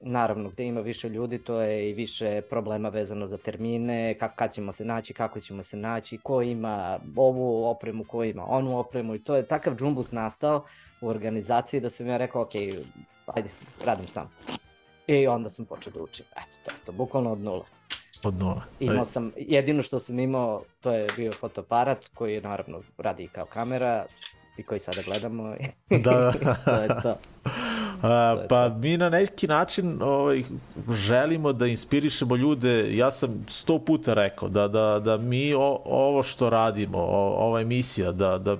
[0.00, 4.52] Naravno, gde ima više ljudi, to je i više problema vezano za termine, kak, kad
[4.52, 9.14] ćemo se naći, kako ćemo se naći, ko ima ovu opremu, ko ima onu opremu
[9.14, 10.64] i to je takav džumbus nastao
[11.00, 12.52] u organizaciji da sam ja rekao, ok,
[13.34, 13.48] ajde,
[13.84, 14.30] radim sam.
[15.06, 16.26] I onda sam počeo da učim.
[16.36, 17.64] Eto, to je to, bukvalno od nula.
[18.24, 18.62] Od nula.
[18.80, 24.06] Imao sam, jedino što sam imao, to je bio fotoaparat koji naravno radi kao kamera
[24.56, 25.54] i koji sada gledamo.
[25.90, 26.54] Da, da.
[26.64, 27.16] to je to.
[28.02, 30.42] A, pa mi na neki način ovaj,
[30.92, 36.22] želimo da inspirišemo ljude, ja sam sto puta rekao da, da, da mi o, ovo
[36.22, 38.56] što radimo, o, ova emisija, da, da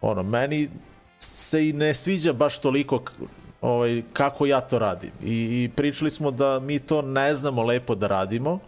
[0.00, 0.68] ono, meni
[1.18, 3.02] se i ne sviđa baš toliko
[3.66, 5.10] ovaj, kako ja to radim.
[5.22, 5.32] I,
[5.64, 8.58] I pričali smo da mi to ne znamo lepo da radimo.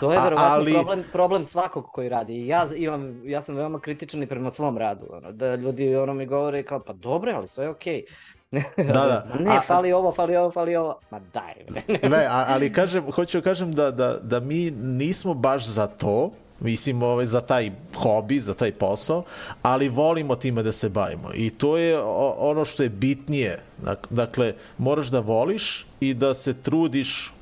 [0.00, 2.46] To je A- ali- problem, problem svakog koji radi.
[2.46, 5.06] Ja, imam, ja sam veoma kritičan i prema svom radu.
[5.12, 8.04] Ono, da ljudi ono mi govore kao, pa dobro, ali sve je okej.
[8.76, 9.26] Da, da.
[9.40, 10.98] ne, A- fali ovo, fali ovo, fali ovo.
[11.10, 11.54] Ma daj.
[12.02, 16.30] Ne, a- ali kažem, hoću da kažem da, da, da mi nismo baš za to,
[16.60, 19.24] mislim ovaj, za taj hobi, za taj posao,
[19.62, 21.30] ali volimo time da se bavimo.
[21.34, 22.00] I to je
[22.38, 23.62] ono što je bitnije.
[23.82, 27.32] Dak- Dakle, moraš da voliš i da se trudiš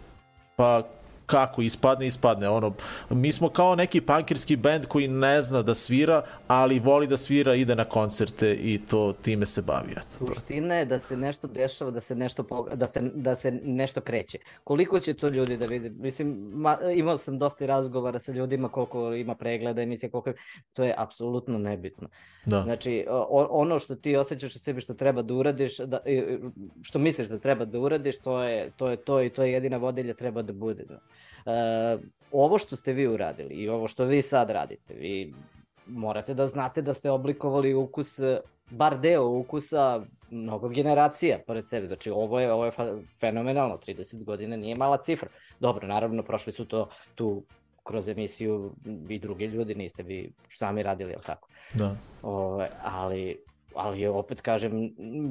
[0.56, 0.82] pa
[1.28, 2.48] kako ispadne, ispadne.
[2.48, 2.72] Ono,
[3.10, 7.54] mi smo kao neki pankirski band koji ne zna da svira, ali voli da svira,
[7.54, 9.92] ide na koncerte i to time se bavi.
[9.92, 10.26] Eto, to.
[10.26, 14.38] Suština je da se nešto dešava, da se nešto, da se, da se nešto kreće.
[14.64, 15.90] Koliko će to ljudi da vide?
[15.90, 20.32] Mislim, ma, imao sam dosta razgovara sa ljudima koliko ima pregleda emisije, koliko
[20.72, 22.08] to je apsolutno nebitno.
[22.46, 22.62] Da.
[22.62, 25.98] Znači, o- ono što ti osjećaš u sebi što treba da uradiš, da,
[26.82, 29.76] što misliš da treba da uradiš, to je to, je to i to je jedina
[29.76, 30.84] vodilja treba da bude.
[30.88, 30.98] Da.
[31.46, 31.98] E,
[32.32, 35.34] ovo što ste vi uradili i ovo što vi sad radite, vi
[35.86, 41.86] morate da znate da ste oblikovali ukus, e, bar deo ukusa mnogo generacija pored sebe.
[41.86, 42.72] Znači ovo je, ovo je
[43.20, 45.28] fenomenalno, 30 godina nije mala cifra.
[45.60, 47.42] Dobro, naravno prošli su to tu
[47.84, 48.74] kroz emisiju
[49.08, 51.48] i drugi ljudi, niste vi sami radili, jel tako?
[51.74, 51.96] Da.
[52.22, 53.44] Ove, ali,
[53.78, 54.90] ali opet kažem,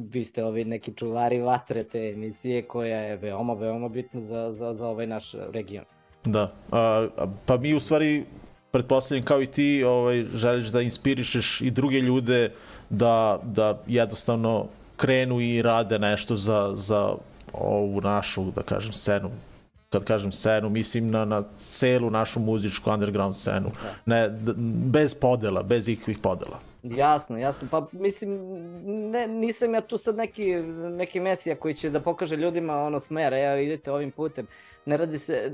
[0.09, 4.73] vi ste ovi neki čuvari vatre te emisije koja je veoma, veoma bitna za, za,
[4.73, 5.85] za ovaj naš region.
[6.25, 7.07] Da, a,
[7.45, 8.25] pa mi u stvari,
[8.71, 12.51] pretpostavljam kao i ti, ovaj, želiš da inspirišeš i druge ljude
[12.89, 17.15] da, da jednostavno krenu i rade nešto za, za
[17.53, 19.29] ovu našu, da kažem, scenu.
[19.89, 23.71] Kad kažem scenu, mislim na, na celu našu muzičku underground scenu.
[24.05, 24.53] Ne, d-
[24.91, 26.59] bez podela, bez ikvih podela.
[26.95, 27.67] Jasno, jasno.
[27.71, 28.39] Pa mislim,
[29.11, 30.55] ne, nisam ja tu sad neki,
[30.97, 34.47] neki mesija koji će da pokaže ljudima ono smer, evo idete ovim putem.
[34.85, 35.51] Ne radi se,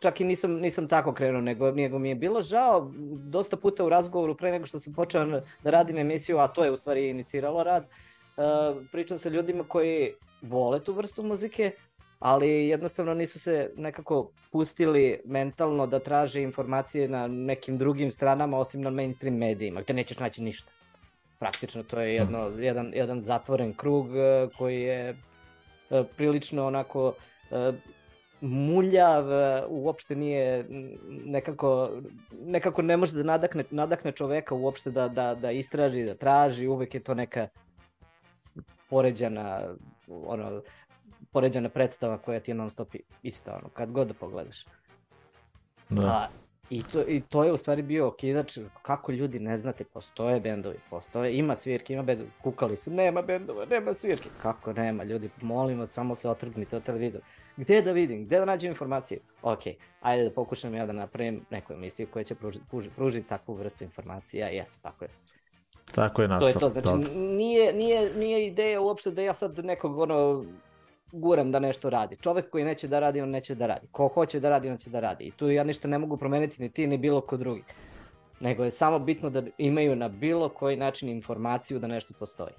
[0.00, 3.88] čak i nisam, nisam tako krenuo, nego, nego mi je bilo žao dosta puta u
[3.88, 5.24] razgovoru pre nego što sam počeo
[5.62, 7.86] da radim emisiju, a to je u stvari iniciralo rad.
[8.36, 11.70] Uh, pričam sa ljudima koji vole tu vrstu muzike,
[12.18, 18.82] ali jednostavno nisu se nekako pustili mentalno da traže informacije na nekim drugim stranama osim
[18.82, 20.70] na mainstream medijima, gde nećeš naći ništa.
[21.38, 25.08] Praktično to je jedno, jedan, jedan zatvoren krug eh, koji je
[25.90, 27.14] eh, prilično onako
[27.50, 27.72] eh,
[28.40, 29.24] muljav,
[29.68, 30.64] uopšte nije
[31.08, 31.90] nekako,
[32.44, 36.94] nekako ne može da nadakne, nadakne čoveka uopšte da, da, da istraži, da traži, uvek
[36.94, 37.48] je to neka
[38.90, 39.60] poređana,
[40.26, 40.62] ono,
[41.32, 44.64] poređana predstava koja ti je non stop ista, ono, kad god da pogledaš.
[45.88, 46.06] Da.
[46.06, 46.28] A,
[46.70, 50.78] i, to, I to je u stvari bio okidač, kako ljudi ne znate, postoje bendovi,
[50.90, 54.28] postoje, ima svirke, ima bendovi, kukali su, nema bendova, nema svirke.
[54.42, 57.24] Kako nema, ljudi, molim vas, samo se otrgnite od televizora.
[57.56, 59.20] Gde da vidim, gde da nađem informacije?
[59.42, 59.60] Ok,
[60.00, 63.84] ajde da pokušam ja da napravim neku emisiju koja će pružiti, pruži, pružiti takvu vrstu
[63.84, 65.10] informacija i eto, tako je.
[65.94, 69.98] Tako je To je to, znači nije, nije, nije ideja uopšte da ja sad nekog
[69.98, 70.44] ono
[71.12, 72.16] guram da nešto radi.
[72.16, 73.86] Čovek koji neće da radi, on neće da radi.
[73.92, 75.24] Ko hoće da radi, on će da radi.
[75.24, 77.64] I tu ja ništa ne mogu promeniti ni ti ni bilo ko drugi.
[78.40, 82.52] Nego je samo bitno da imaju na bilo koji način informaciju da nešto postoji.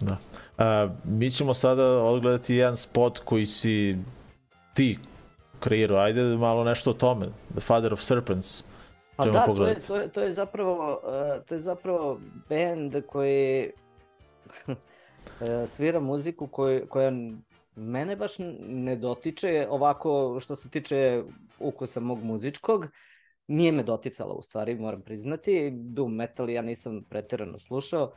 [0.00, 0.16] Da.
[0.58, 3.96] A, mi ćemo sada odgledati jedan spot koji si
[4.74, 4.98] ti
[5.60, 5.98] kreirao.
[5.98, 7.26] Ajde malo nešto o tome.
[7.50, 8.64] The Father of Serpents.
[9.16, 9.86] Pa da, to je, pogledati.
[9.86, 13.70] to, je, to je zapravo, uh, to je zapravo band koji
[15.66, 17.12] svira muziku koju, koja
[17.76, 18.32] mene baš
[18.68, 21.22] ne dotiče ovako što se tiče
[21.58, 22.86] ukusa mog muzičkog.
[23.48, 25.70] Nije me doticala u stvari, moram priznati.
[25.70, 28.12] Doom metal ja nisam preterano slušao.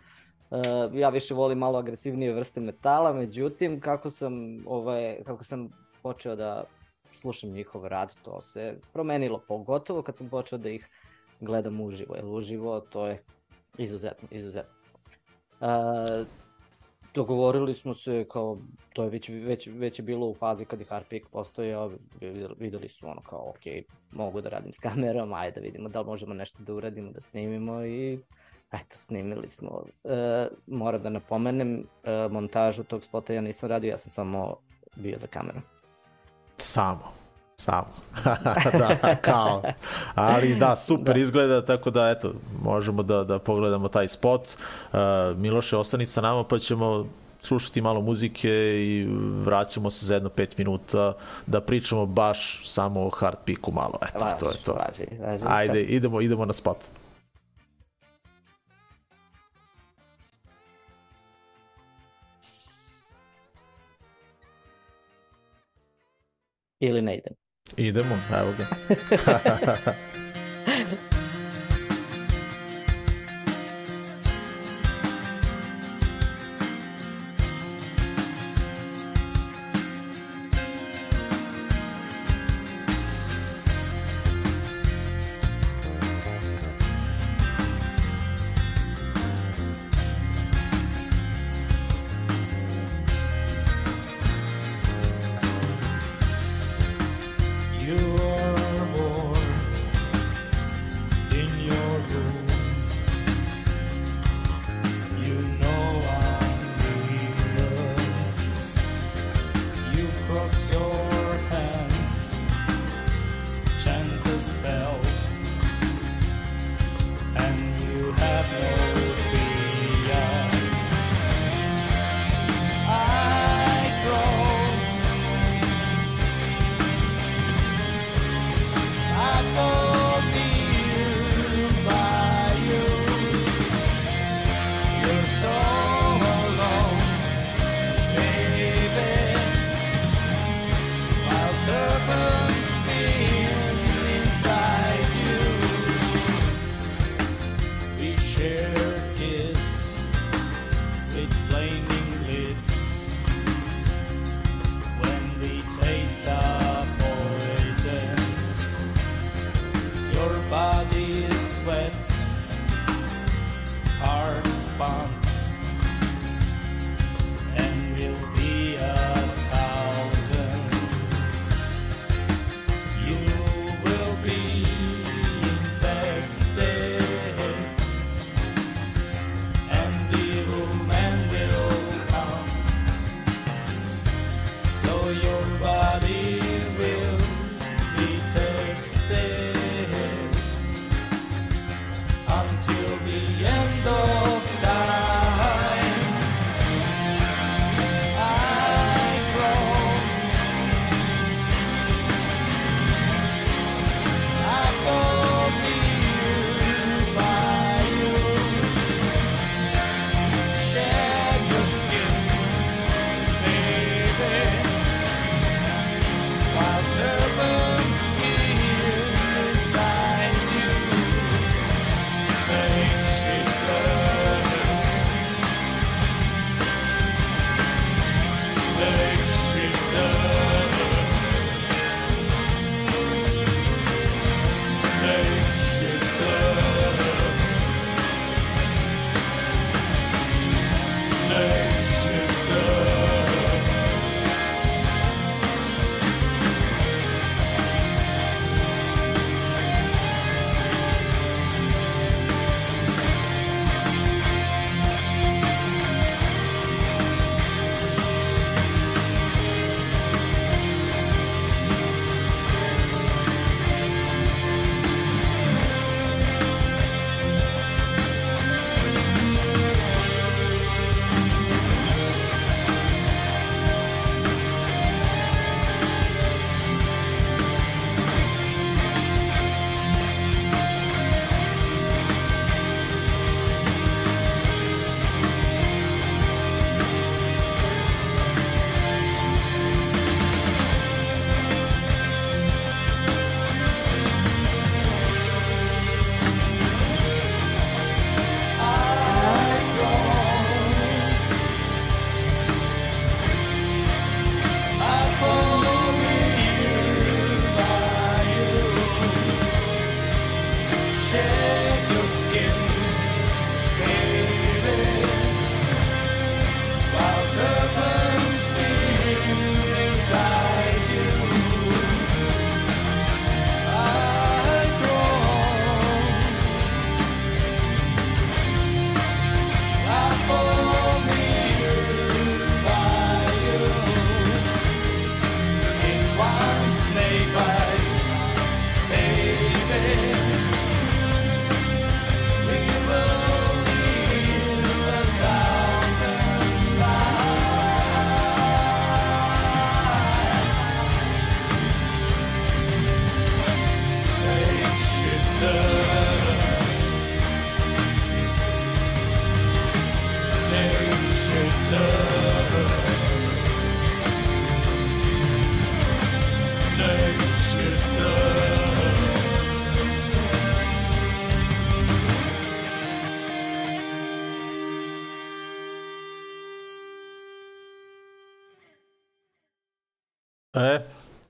[0.50, 0.60] Uh,
[0.94, 5.70] ja više volim malo agresivnije vrste metala, međutim kako sam ovaj kako sam
[6.04, 6.64] počeo da
[7.12, 10.90] slušam njihov rad, to se promenilo, pogotovo kad sam počeo da ih
[11.40, 13.24] gledam uživo, jer uživo to je
[13.78, 14.74] izuzetno, izuzetno.
[15.60, 16.28] Uh,
[17.18, 18.58] dogovorili smo se kao,
[18.94, 21.92] to je već, već, već je bilo u fazi kad je Harpik postojao,
[22.60, 26.06] videli, su ono kao, ok, mogu da radim s kamerom, ajde da vidimo da li
[26.06, 28.20] možemo nešto da uradimo, da snimimo i
[28.72, 29.84] eto, snimili smo.
[30.04, 34.58] E, moram da napomenem, e, montažu tog spota ja nisam radio, ja sam samo
[34.96, 35.62] bio za kamerom.
[36.58, 37.27] Samo.
[37.60, 37.88] Samo.
[38.80, 39.64] da, kao.
[40.16, 41.22] Ali da, super da.
[41.22, 42.34] izgleda, tako da eto,
[42.64, 44.42] možemo da, da pogledamo taj spot.
[44.48, 45.00] Uh,
[45.38, 47.08] Miloše, ostani sa nama pa ćemo
[47.40, 49.08] slušati malo muzike i
[49.46, 51.14] vraćamo se za jedno pet minuta
[51.48, 54.00] da pričamo baš samo o hard piku malo.
[54.10, 54.74] Eto, važi, to je to.
[54.74, 56.78] Važi, važi, Ajde, idemo, idemo na spot.
[66.80, 67.47] Ili ne idem.
[67.76, 69.96] Idemo, evo ga.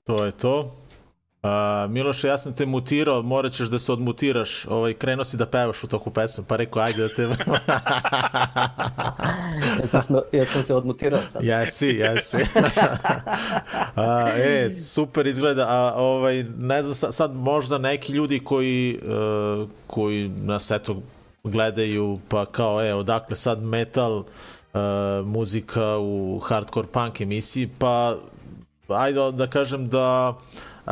[0.07, 0.77] to je to.
[1.43, 5.45] A, Miloše, ja sam te mutirao, morat ćeš da se odmutiraš, ovaj, krenuo si da
[5.45, 7.21] pevaš u toku pesme, pa rekao, ajde da te...
[9.81, 11.43] ja, sam, ja sam se odmutirao sad.
[11.43, 12.37] Jesi, jesi.
[13.95, 19.69] a, e, super izgleda, a ovaj, ne znam, sad, sad možda neki ljudi koji, uh,
[19.87, 21.01] koji nas eto
[21.43, 24.25] gledaju, pa kao, e, odakle sad metal, uh,
[25.25, 28.17] muzika u hardcore punk emisiji, pa
[28.87, 30.91] ajde da kažem da uh,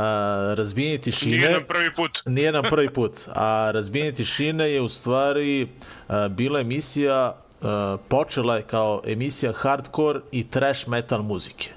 [0.58, 1.38] razbijenje tišine...
[1.38, 2.22] Nije nam prvi put.
[2.26, 3.12] Nije nam prvi put.
[3.36, 7.68] A razbijenje tišine je u stvari uh, bila emisija, uh,
[8.08, 11.70] počela je kao emisija hardcore i trash metal muzike.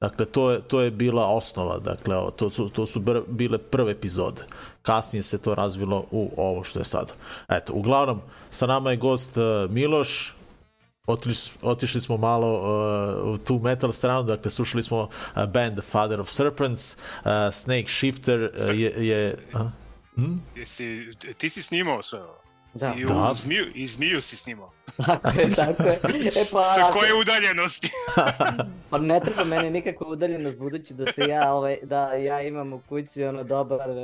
[0.00, 3.92] Dakle, to je, to je bila osnova, dakle, to su, to su br, bile prve
[3.92, 4.42] epizode.
[4.82, 7.12] Kasnije se to razvilo u ovo što je sada.
[7.48, 8.20] Eto, uglavnom,
[8.50, 9.36] sa nama je gost
[9.68, 10.33] Miloš,
[11.06, 15.82] otišli, otišli smo malo uh, u tu metal stranu, dakle slušali smo uh, band The
[15.82, 19.06] Father of Serpents, uh, Snake Shifter uh, je...
[19.06, 19.60] je uh,
[20.14, 20.38] hm?
[20.56, 22.43] Jesi, ti si snimao sve ovo?
[22.74, 22.94] Da.
[23.08, 23.30] Da.
[23.30, 24.70] U zmiju, I zmiju si snimao.
[25.06, 26.28] tako je, tako je.
[26.36, 27.90] E, pa, Sa koje udaljenosti?
[28.90, 32.80] pa ne treba meni nikakva udaljenost, budući da se ja, ovaj, da ja imam u
[32.88, 33.96] kući ono dobar uh,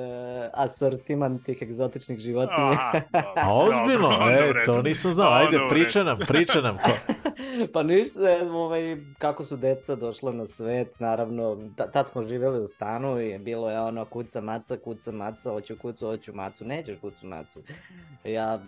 [0.53, 2.79] asortiman tih egzotičnih životinja.
[3.45, 4.11] A ozbiljno?
[4.31, 5.33] E, to nisam znao.
[5.33, 6.79] Ajde, priča nam, priča nam.
[6.79, 6.91] Ko...
[7.73, 8.18] pa ništa,
[8.51, 11.59] ovaj, kako su deca došla na svet, naravno,
[11.93, 16.07] tad smo živeli u stanu i bilo je ono kuca maca, kuca maca, hoću kucu,
[16.07, 17.61] hoću macu, nećeš kucu macu.
[18.25, 18.59] Ja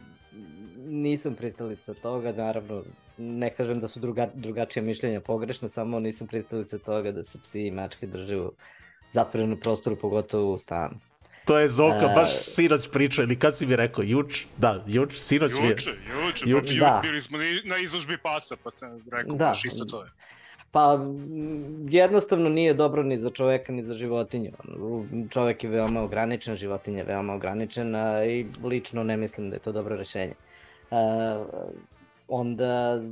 [0.87, 2.83] nisam pristalica toga, naravno
[3.19, 7.67] ne kažem da su druga, drugačije mišljenja pogrešne, samo nisam pristalica toga da se psi
[7.67, 8.53] i mačke drže u
[9.11, 10.99] zatvorenom prostoru, pogotovo u stanu.
[11.45, 14.47] To je Zoka, uh, baš sinoć pričao, ili kad si mi rekao, juč?
[14.57, 15.73] Da, juč, sinoć juče, mi je.
[15.73, 15.91] Juče,
[16.27, 17.01] juče, juč, pa da.
[17.03, 19.45] bili smo na izložbi pasa, pa sam rekao, da.
[19.45, 20.11] baš isto to je.
[20.73, 20.99] Pa
[21.89, 24.51] jednostavno nije dobro ni za čoveka ni za životinju.
[25.31, 29.73] Čovek je veoma ograničen, životinja je veoma ograničena i lično ne mislim da je to
[29.73, 30.35] dobro rešenje.
[30.91, 30.99] Uh,
[32.29, 33.03] onda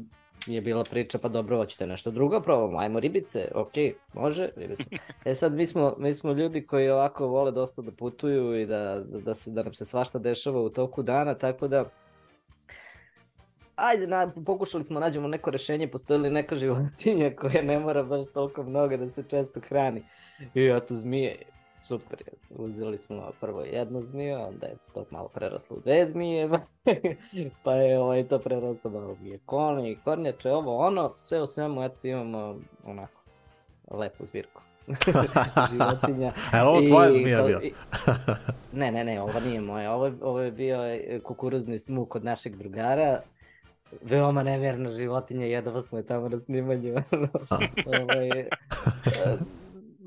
[0.46, 3.72] je bila priča, pa dobro, hoćete nešto drugo, probamo, ajmo ribice, ok,
[4.14, 4.90] može, ribice.
[5.24, 9.02] E sad, mi smo, mi smo ljudi koji ovako vole dosta da putuju i da,
[9.04, 11.84] da, se, da nam se svašta dešava u toku dana, tako da
[13.80, 18.24] ajde, na, pokušali smo nađemo neko rešenje, postoji li neka životinja koja ne mora baš
[18.34, 20.02] toliko mnogo da se često hrani.
[20.54, 21.36] I eto, zmije,
[21.80, 22.22] super.
[22.50, 26.48] Uzeli smo prvo jednu zmiju, onda je to malo preraslo u dve zmije,
[27.64, 31.84] pa je ovaj, to preraslo da je kone i kornjače, ovo ono, sve u svemu,
[31.84, 33.20] eto imamo onako
[33.90, 34.62] lepu zbirku.
[35.72, 36.32] životinja.
[36.54, 37.60] E, ovo tvoja zmija bila?
[38.72, 39.92] ne, ne, ne, ovo nije moja.
[39.92, 40.78] Ovo, ovo je bio
[41.22, 43.20] kukuruzni smuk od našeg drugara
[44.02, 46.94] veoma nevjerna životinja, jedva smo je tamo na snimanju.
[48.00, 48.48] ovaj,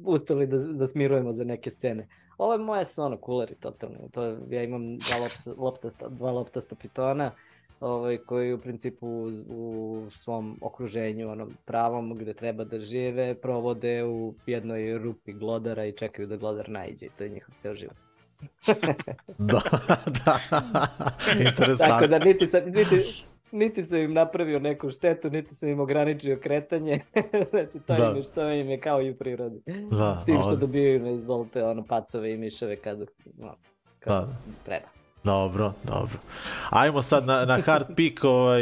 [0.06, 2.08] uspeli da, da smirujemo za neke scene.
[2.38, 3.98] Ovo je moje sono kuleri totalno.
[4.12, 7.32] To je, ja imam dva lopta, loptasta, dva loptasta pitona
[7.80, 14.04] ovaj, koji u principu u, u svom okruženju, onom pravom gde treba da žive, provode
[14.04, 17.08] u jednoj rupi glodara i čekaju da glodar najđe.
[17.18, 17.96] To je njihov ceo život.
[19.38, 19.62] da,
[20.26, 20.40] da,
[21.50, 21.86] interesantno.
[21.88, 26.40] Tako da niti, sam, niti, niti sam im napravio neku štetu, niti sam im ograničio
[26.44, 27.00] kretanje.
[27.52, 28.10] znači, to da.
[28.10, 29.62] im je što im je kao i u prirodi.
[29.92, 33.00] Da, S tim što dobijaju na izvolite ono pacove i miševe kad,
[33.38, 33.56] no,
[34.00, 34.38] kad da.
[34.66, 34.88] treba.
[35.24, 36.20] Dobro, dobro.
[36.70, 38.62] Ajmo sad na, na Hard Peak, ovaj,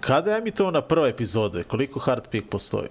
[0.00, 1.62] kada je mi to na prve epizode?
[1.62, 2.88] Koliko Hard Peak postoji?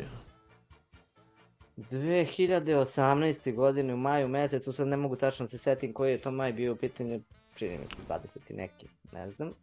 [1.77, 3.55] 2018.
[3.55, 6.73] godine u maju mesecu, sad ne mogu tačno se setim koji je to maj bio
[6.73, 7.21] u pitanju,
[7.55, 9.53] čini mi se 20 i neki, ne znam.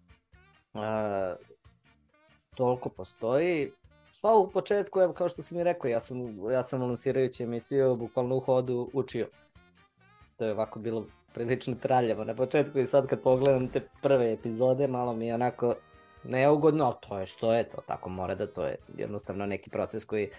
[2.55, 3.73] Toliko postoji.
[4.23, 7.97] Pa u početku, evo kao što sam i rekao, ja sam, ja sam lansirajući emisiju
[7.97, 9.27] bukvalno u hodu učio.
[10.37, 14.87] To je ovako bilo prilično traljavo na početku i sad kad pogledam te prve epizode,
[14.87, 15.75] malo mi je onako
[16.25, 20.05] neugodno, ali to je što je to, tako mora da to je jednostavno neki proces
[20.05, 20.31] koji,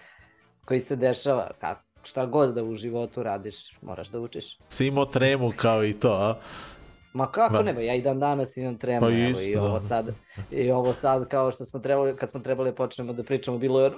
[0.64, 4.58] koji se dešava, kako, šta god da u životu radiš, moraš da učiš.
[4.68, 6.34] Si imao tremu kao i to, a?
[7.12, 7.62] Ma kako ba.
[7.62, 10.14] ne, ja i dan danas imam tremu, pa evo, isto, i ovo sad,
[10.50, 13.80] i ovo sad kao što smo trebali, kad smo trebali da počnemo da pričamo, bilo
[13.80, 13.90] je,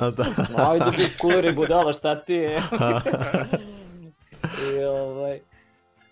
[0.00, 0.24] da.
[0.70, 2.60] ajde bi kuleri budala, šta ti je?
[4.76, 5.40] I ovaj,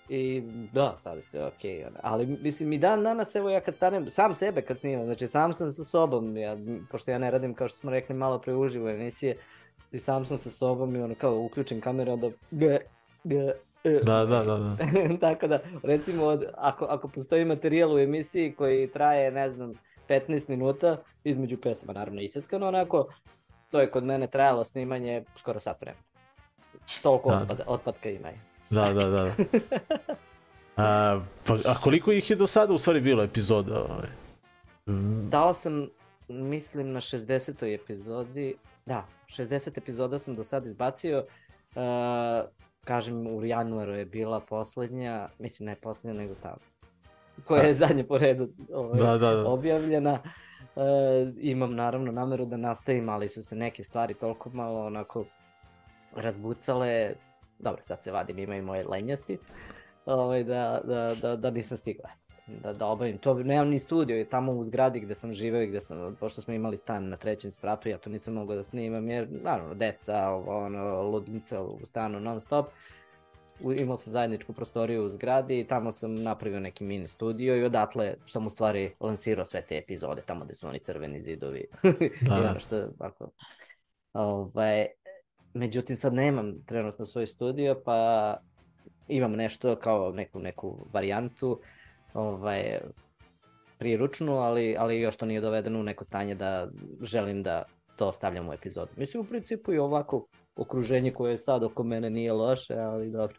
[0.08, 3.74] I da, sad je sve okej, okay, ali mislim i dan danas, evo ja kad
[3.74, 6.56] stanem, sam sebe kad snimam, znači sam sam sa sobom, ja,
[6.90, 9.36] pošto ja ne radim kao što smo rekli malo pre uživo emisije,
[9.92, 12.78] i sam sam sa sobom i ono kao uključim kameru, onda g,
[13.24, 13.52] g,
[14.10, 14.56] Da, da, da.
[14.58, 14.76] da.
[15.28, 19.72] Tako da, recimo, od, ako, ako postoji materijal u emisiji koji traje, ne znam,
[20.08, 23.08] 15 minuta, između pesama, naravno iseckano onako,
[23.70, 26.02] to je kod mene trajalo snimanje skoro sat vremena.
[27.02, 27.36] toliko Da.
[27.36, 28.28] otpada, otpadka ima.
[28.70, 29.30] Da, da, da.
[30.76, 33.84] A, pa, a koliko ih je do sada u stvari bilo epizoda?
[33.84, 34.08] Ovaj?
[34.86, 35.88] Mm, Stao sam,
[36.28, 37.74] mislim, na 60.
[37.74, 38.54] epizodi.
[38.86, 41.24] Da, 60 epizoda sam do sada izbacio.
[41.74, 41.82] Uh,
[42.86, 46.56] kažem, u januaru je bila poslednja, mislim ne poslednja, nego ta
[47.44, 49.48] koja je zadnje po redu ovaj, Da, da, da.
[49.48, 50.18] objavljena.
[50.76, 50.82] Uh,
[51.40, 55.24] imam naravno nameru da nastavim, ali su se neke stvari toliko malo onako
[56.16, 57.14] razbucale.
[57.58, 59.38] Dobro, sad se vadim, ima i moje lenjasti.
[60.06, 62.10] Ovaj, da, da, da, da nisam stigla
[62.46, 63.34] da, da obavim to.
[63.34, 66.54] Nemam ni studio, je tamo u zgradi gde sam živeo i gde sam, pošto smo
[66.54, 70.64] imali stan na trećem spratu, ja to nisam mogao da snimam jer, naravno, deca, ovo,
[70.64, 72.66] ono, ludnica u stanu non stop.
[73.62, 77.64] U, imao sam zajedničku prostoriju u zgradi i tamo sam napravio neki mini studio i
[77.64, 81.64] odatle sam u stvari lansirao sve te epizode, tamo gde su oni crveni zidovi.
[82.20, 82.34] Da.
[82.50, 83.30] Ono što, ako...
[84.12, 84.86] Ovaj,
[85.54, 88.36] međutim, sad nemam trenutno svoj studio, pa
[89.08, 91.60] imam nešto kao neku, neku varijantu,
[92.16, 92.78] ovaj,
[93.78, 96.68] priručnu, ali, ali još to nije dovedeno u neko stanje da
[97.00, 97.62] želim da
[97.96, 98.90] to stavljam u epizodu.
[98.96, 103.36] Mislim, u principu i ovako okruženje koje je sad oko mene nije loše, ali dobro.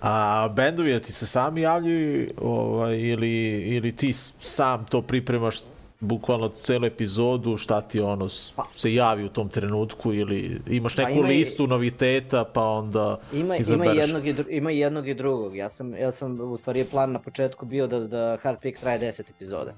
[0.00, 5.60] A bendovi ti se sami javljaju ovaj, ili, ili ti sam to pripremaš
[6.04, 11.02] bukvalno celu epizodu, šta ti ono s- se javi u tom trenutku ili imaš Pa
[11.02, 13.96] neku ima i- listu noviteta pa onda Ima, ima, i izabereš.
[13.98, 15.56] jednog i, dru, ima i jednog i drugog.
[15.56, 18.98] Ja sam, ja sam, u stvari plan na početku bio da, da Hard Pick traje
[19.02, 19.74] 10 epizoda.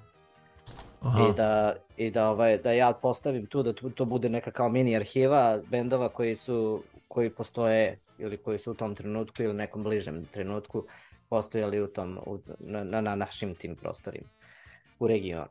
[1.00, 1.22] Aha.
[1.22, 4.96] I da, i da, ovaj, da ja postavim tu, da to bude neka kao mini
[4.96, 10.24] arhiva bendova koji su, koji postoje ili koji su u tom trenutku ili nekom bližem
[10.24, 10.84] trenutku
[11.28, 14.28] postojali u tom, u, na, na, na našim tim prostorima
[14.98, 15.46] u regionu.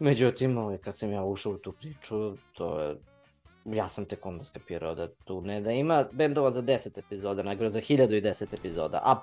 [0.00, 2.96] Međutim, ovaj, kad sam ja ušao u tu priču, to je,
[3.64, 7.68] ja sam tek onda skapirao da tu ne da ima bendova za 10 epizoda, nego
[7.68, 9.22] za 1010 epizoda, a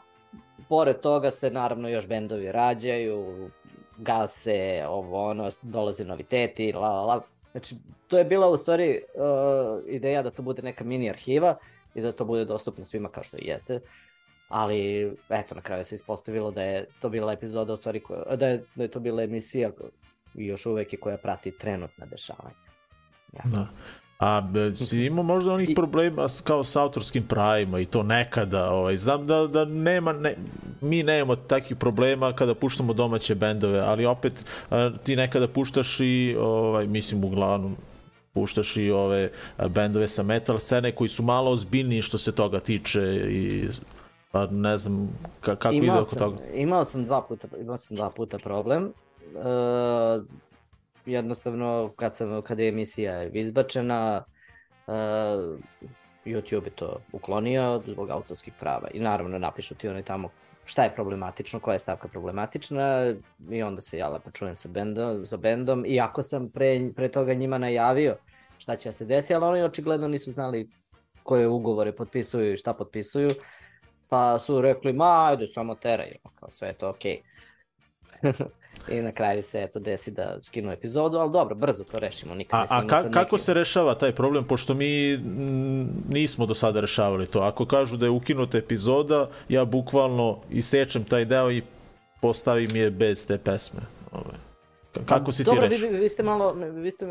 [0.69, 3.49] pored toga se naravno još bendovi rađaju,
[3.97, 7.21] gase, ovo ono, dolaze noviteti, la la la.
[7.51, 7.75] Znači,
[8.07, 11.57] to je bila u stvari uh, ideja da to bude neka mini arhiva
[11.95, 13.79] i da to bude dostupno svima kao što i jeste.
[14.49, 18.47] Ali, eto, na kraju se ispostavilo da je to bila epizoda, u stvari, koja, da,
[18.47, 19.71] je, da je to bila emisija
[20.37, 22.55] i još uvek je koja prati trenutna dešavanja.
[23.43, 23.67] Da.
[24.19, 28.71] A e, si imao možda onih problema s- kao s autorskim pravima i to nekada,
[28.71, 30.35] ovaj, znam da, da nema, ne,
[30.81, 36.35] mi nemamo takvih problema kada puštamo domaće bendove, ali opet a, ti nekada puštaš i,
[36.39, 37.75] ovaj, mislim uglavnom,
[38.33, 42.59] puštaš i ove a, bendove sa metal scene koji su malo ozbiljniji što se toga
[42.59, 43.67] tiče i
[44.31, 45.09] pa ne znam
[45.41, 46.43] ka, kako ide imao oko sam, toga.
[46.53, 48.93] Imao sam dva puta, imao sam dva puta problem.
[49.35, 50.37] E,
[51.05, 54.23] jednostavno, kad, sam, kad je emisija izbačena,
[54.87, 54.91] e,
[56.25, 58.87] YouTube je to uklonio zbog autorskih prava.
[58.93, 60.29] I naravno napišu ti oni tamo
[60.65, 63.13] šta je problematično, koja je stavka problematična
[63.49, 67.33] i onda se ja lepo čujem sa bendom, sa bendom iako sam pre, pre toga
[67.33, 68.17] njima najavio
[68.57, 70.69] šta će da se desi, ali oni očigledno nisu znali
[71.23, 73.29] koje ugovore potpisuju i šta potpisuju,
[74.09, 77.21] pa su rekli, ma ajde, samo teraj, kao sve je to okej.
[78.89, 82.59] I na kraju se eto desi da skinu epizodu, ali dobro, brzo to rešimo, nikad
[82.61, 86.79] A, a ka, kako nekim- se rešava taj problem, pošto mi mm, nismo do sada
[86.79, 87.39] rešavali to.
[87.39, 91.61] Ako kažu da je ukinuta epizoda, ja bukvalno isečem taj deo i
[92.21, 93.79] postavim je bez te pesme.
[94.11, 94.37] Ove.
[94.93, 95.89] Ka- Kako si ti Dobro, rešio?
[95.89, 97.05] vi, vi ste malo, vi ste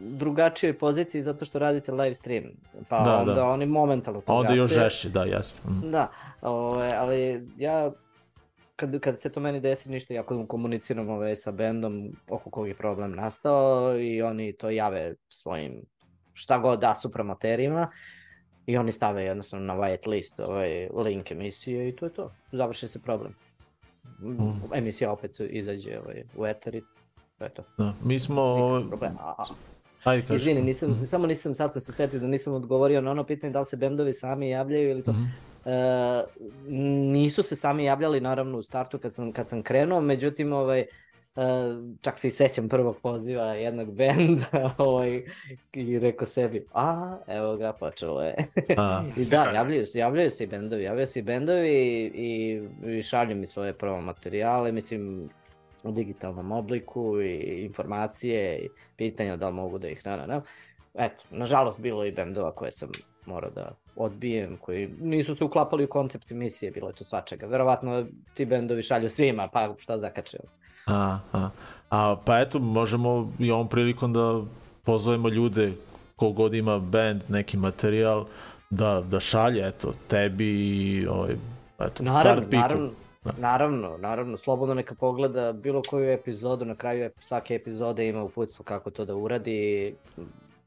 [0.00, 2.44] drugačijoj poziciji zato što radite live stream,
[2.88, 3.44] pa Da, onda da.
[3.44, 5.68] oni momentalno to A onda još žešće, da, jeste.
[5.68, 5.90] Mm.
[5.90, 6.10] Da,
[6.42, 7.90] ove, ali ja
[8.76, 12.68] kad, kad se to meni desi ništa, ja kad komuniciram ove, sa bendom oko kog
[12.68, 15.82] je problem nastao i oni to jave svojim
[16.32, 17.90] šta god da su promoterima
[18.66, 22.30] i oni stave jednostavno na white list ovaj link emisije i to je to.
[22.52, 23.34] Završi se problem.
[24.20, 24.74] Mm.
[24.74, 26.82] Emisija opet izađe ovaj, u eter i
[27.38, 27.62] to je to.
[27.78, 27.94] Da.
[28.04, 28.42] Mi smo...
[29.20, 29.44] a,
[30.04, 30.36] Ajde, kaži.
[30.36, 31.04] Izvini, nisam, Mhm.
[31.04, 33.76] samo nisam, sad sam se setio da nisam odgovorio na ono pitanje da li se
[33.76, 35.12] bendovi sami javljaju ili to.
[35.12, 35.22] Mhm.
[35.22, 35.53] E,
[37.12, 40.86] nisu se sami javljali naravno u startu kad sam, kad sam krenuo, međutim ovaj, e,
[42.00, 45.22] čak se i sećam prvog poziva jednog benda ovaj,
[45.72, 48.34] i rekao sebi, a evo ga počelo je.
[48.76, 49.02] A.
[49.16, 53.36] I da, javljaju se, javljaju se i bendovi, javljaju se i bendovi i, i, šalju
[53.36, 55.30] mi svoje prvo materijale, mislim
[55.82, 60.42] u digitalnom obliku i informacije i pitanja da li mogu da ih na, na, na.
[60.94, 62.88] Eto, nažalost bilo i bendova koje sam
[63.26, 67.46] morao da odbijem, koji nisu se uklapali u koncept emisije, bilo je to svačega.
[67.46, 70.38] Verovatno ti bendovi šalju svima, pa šta zakače.
[70.86, 71.48] A, a,
[71.90, 74.42] a, pa eto, možemo i ovom prilikom da
[74.84, 75.72] pozovemo ljude
[76.16, 78.24] kogod ima band, neki materijal,
[78.70, 81.36] da, da šalje, eto, tebi i ovaj,
[81.80, 82.60] eto, Naravno, Hard Piku.
[82.60, 82.90] naravno,
[83.38, 88.90] naravno, naravno, slobodno neka pogleda bilo koju epizodu, na kraju svake epizode ima uputstvo kako
[88.90, 89.94] to da uradi,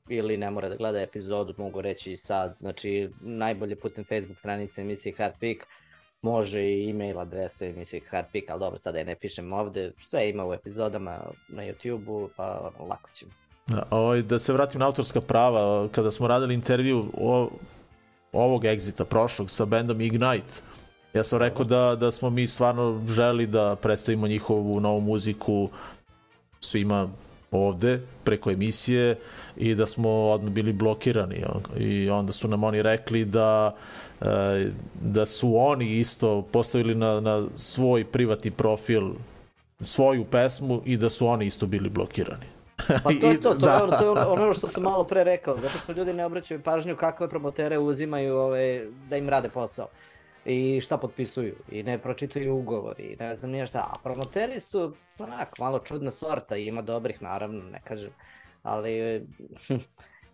[0.09, 4.81] ili ne mora da gleda epizodu, mogu reći i sad, znači najbolje putem Facebook stranice
[4.81, 5.65] emisije Hard Pick,
[6.21, 10.29] može i email adrese emisije Hard Pick, ali dobro, sada je ne pišem ovde, sve
[10.29, 13.31] ima u epizodama na YouTube-u, pa lako ćemo.
[13.67, 17.49] Da, ovaj, da se vratim na autorska prava, kada smo radili intervju o,
[18.31, 20.61] ovog Exita prošlog sa bandom Ignite,
[21.13, 25.69] ja sam rekao da, da smo mi stvarno želi da predstavimo njihovu novu muziku
[26.59, 27.09] svima
[27.51, 29.15] ovde preko emisije
[29.57, 31.43] i da smo odmah bili blokirani
[31.77, 33.75] i onda su nam oni rekli da
[34.21, 34.69] e,
[35.01, 39.11] da su oni isto postavili na, na svoj privatni profil
[39.81, 42.45] svoju pesmu i da su oni isto bili blokirani.
[42.87, 43.73] Pa to je to, to, Da.
[43.73, 46.95] je, to je ono što sam malo pre rekao, zato što ljudi ne obraćaju pažnju
[46.95, 49.87] kakve promotere uzimaju ove, da im rade posao
[50.47, 54.93] i šta potpisuju i ne pročitaju ugovor i ne znam nije šta, a promoteri su
[55.19, 58.11] onak malo čudna sorta i ima dobrih naravno, ne kažem,
[58.63, 59.25] ali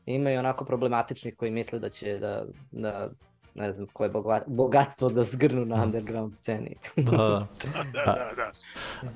[0.06, 3.10] ima i onako problematičnih koji misle da će da, da
[3.56, 6.76] ne znam koje boga- bogatstvo da zgrnu na underground sceni.
[6.96, 7.12] Da,
[7.94, 7.94] da.
[7.94, 8.52] da, da.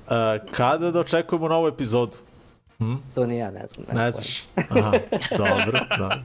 [0.08, 2.16] A, kada da očekujemo novu epizodu?
[2.78, 2.94] Hm?
[3.14, 3.86] To ni ja ne znam.
[3.88, 4.46] Ne nemam znaš?
[4.56, 4.92] Aha,
[5.38, 6.24] dobro, da.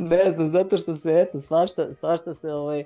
[0.16, 2.84] ne znam, zato što se, eto, svašta, svašta se, ovaj,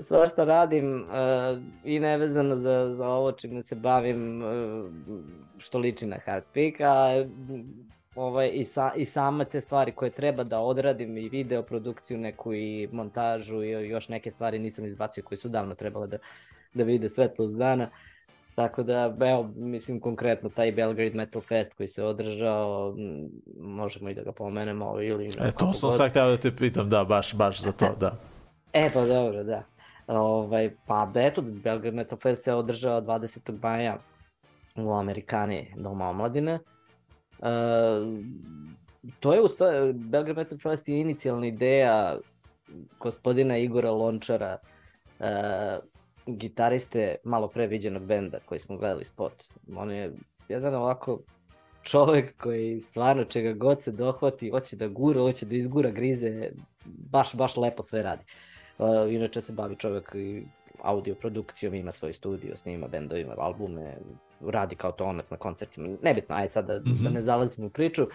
[0.00, 4.90] svašta radim uh, i nevezano za, za ovo čime se bavim, uh,
[5.58, 7.24] što liči na hard pick, a
[8.14, 12.54] ovaj, i, sa, i same te stvari koje treba da odradim i video produkciju neku
[12.54, 16.18] i montažu i još neke stvari nisam izbacio koje su davno trebale da,
[16.74, 17.90] da vide svetlost dana.
[18.54, 22.94] Tako da, evo, mislim konkretno taj Belgrade Metal Fest koji se održao,
[23.60, 25.26] možemo i da ga pomenemo ili...
[25.26, 25.96] E, to sam god.
[25.96, 28.16] sad htio da te pitam, da, baš, baš za to, da.
[28.72, 29.62] E, pa dobro, da.
[30.06, 33.62] Ovaj, pa eto, Belgrade Metal Fest se održao 20.
[33.62, 33.98] maja
[34.76, 36.52] u Amerikani Doma omladine.
[36.52, 36.60] E,
[39.20, 42.16] to je u stvari, Belgrade Metal Fest je inicijalna ideja
[43.00, 44.58] gospodina Igora Lončara,
[45.20, 45.78] e,
[46.26, 49.44] gitariste malo pre viđenog benda koji smo gledali spot.
[49.76, 50.12] On je
[50.48, 51.20] jedan ovako
[51.82, 56.50] čovek koji stvarno čega god se dohvati, hoće da gura, hoće da izgura grize,
[56.84, 58.24] baš, baš lepo sve radi.
[58.78, 60.42] Uh, inače se bavi čovek i
[60.82, 63.96] audio produkcijom, ima svoj studio, snima bendovima, albume,
[64.40, 65.88] radi kao tonac na koncertima.
[66.02, 67.02] Nebitno, aj sad da, mm -hmm.
[67.02, 68.06] da ne zalazim u priču.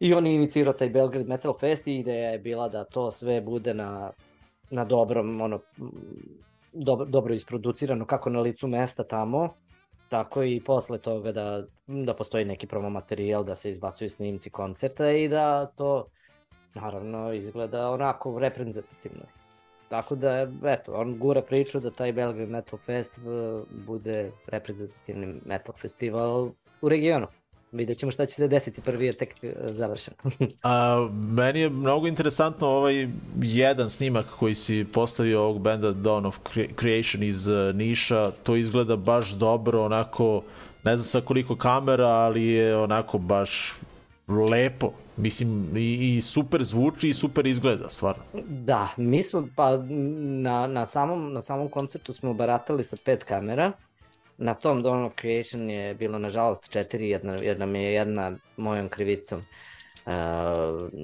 [0.00, 3.40] I on je inicirao taj Belgrade Metal Fest i ideja je bila da to sve
[3.40, 4.12] bude na,
[4.70, 5.60] na dobrom, ono,
[6.72, 9.54] dobro, dobro isproducirano kako na licu mesta tamo,
[10.08, 15.10] tako i posle toga da, da postoji neki promo materijal, da se izbacuju snimci koncerta
[15.10, 16.06] i da to
[16.74, 19.24] naravno izgleda onako reprezentativno.
[19.88, 23.22] Tako da, eto, on gura priču da taj Belgrade Metal Fest eh,
[23.86, 26.50] bude reprezentativni metal festival
[26.82, 27.26] u regionu.
[27.72, 30.14] Vidjet ćemo šta će se desiti, prvi je tek eh, završen.
[30.62, 33.08] A, meni je mnogo interesantno ovaj
[33.42, 36.38] jedan snimak koji si postavio ovog benda Dawn of
[36.80, 40.42] Creation iz uh, Niša, to izgleda baš dobro, onako,
[40.84, 43.74] ne znam sa koliko kamera, ali je onako baš
[44.28, 44.92] lepo.
[45.16, 48.22] Mislim, i, i super zvuči i super izgleda, stvarno.
[48.48, 49.76] Da, mi smo, pa
[50.42, 53.72] na, na, samom, na samom koncertu smo baratali sa pet kamera,
[54.42, 58.88] na tom Dawn of Creation je bilo nažalost četiri, jedna, jedna mi je jedna mojom
[58.88, 60.12] krivicom uh,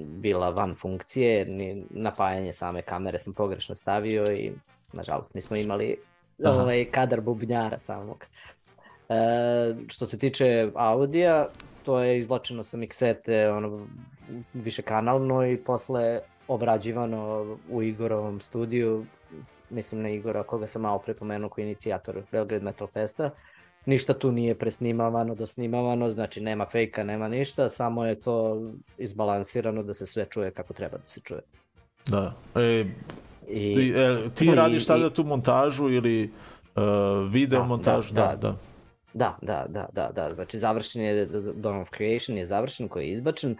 [0.07, 4.53] bila van funkcije, ni napajanje same kamere sam pogrešno stavio i
[4.93, 5.97] nažalost nismo imali
[6.45, 6.63] Aha.
[6.63, 8.27] ovaj kadar bubnjara samog.
[9.09, 9.17] Uh,
[9.89, 11.47] što se tiče audija,
[11.85, 13.87] to je izvlačeno sa miksete ono,
[14.55, 19.07] više kanalno i posle obrađivano u Igorovom studiju
[19.71, 23.31] mislim na Igora koga sam malo prepomenuo koji je inicijator Belgrade Metal Festa.
[23.87, 28.63] Ništa tu nije presnimavano, dosnimavano, znači nema fejka, nema ništa, samo je to
[28.99, 31.41] izbalansirano da se sve čuje kako treba da se čuje.
[32.07, 32.35] Da.
[32.57, 32.85] E,
[33.49, 36.31] I, e, ti i, radiš sada i, tu montažu ili
[36.77, 36.83] uh,
[37.33, 38.15] video da, montažu?
[38.15, 38.57] Da, da, da.
[39.13, 40.35] Da, da, da, da, da.
[40.35, 43.57] Znači završen je Dawn of Creation je završen koji je izbačen.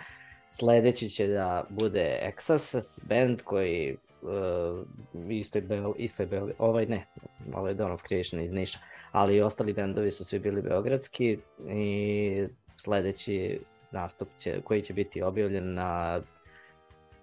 [0.51, 6.87] Sledeći će da bude Exas, band koji uh, isto je Beo, isto je Beo, ovaj
[6.87, 7.07] ne,
[7.55, 8.79] ovaj Dawn of Creation iz Niša,
[9.13, 11.39] ali i ostali bendovi su svi bili beogradski
[11.69, 12.47] i
[12.77, 13.61] sledeći
[13.91, 16.21] nastup će, koji će biti objavljen na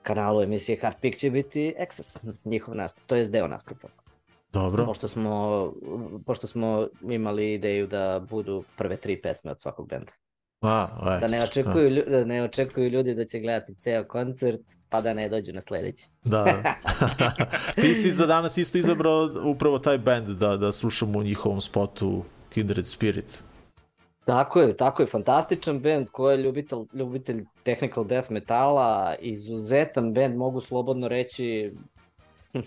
[0.04, 3.88] kanalu emisije Hard Pick će biti Exas, njihov nastup, to je deo nastupa.
[4.54, 4.86] Dobro.
[4.86, 5.74] Pošto smo,
[6.26, 10.12] pošto smo imali ideju da budu prve tri pesme od svakog benda.
[10.62, 14.62] A, o, Da ne, očekuju, lju- da ne očekuju ljudi da će gledati ceo koncert,
[14.90, 16.06] pa da ne dođu na sledeći.
[16.24, 16.76] Da, da.
[17.82, 22.24] Ti si za danas isto izabrao upravo taj band da, da slušamo u njihovom spotu
[22.50, 23.44] Kindred Spirit.
[24.26, 30.36] Tako je, tako je, fantastičan band ko je ljubitelj, ljubitelj technical death metala, izuzetan band,
[30.38, 31.74] mogu slobodno reći,
[32.54, 32.60] hm,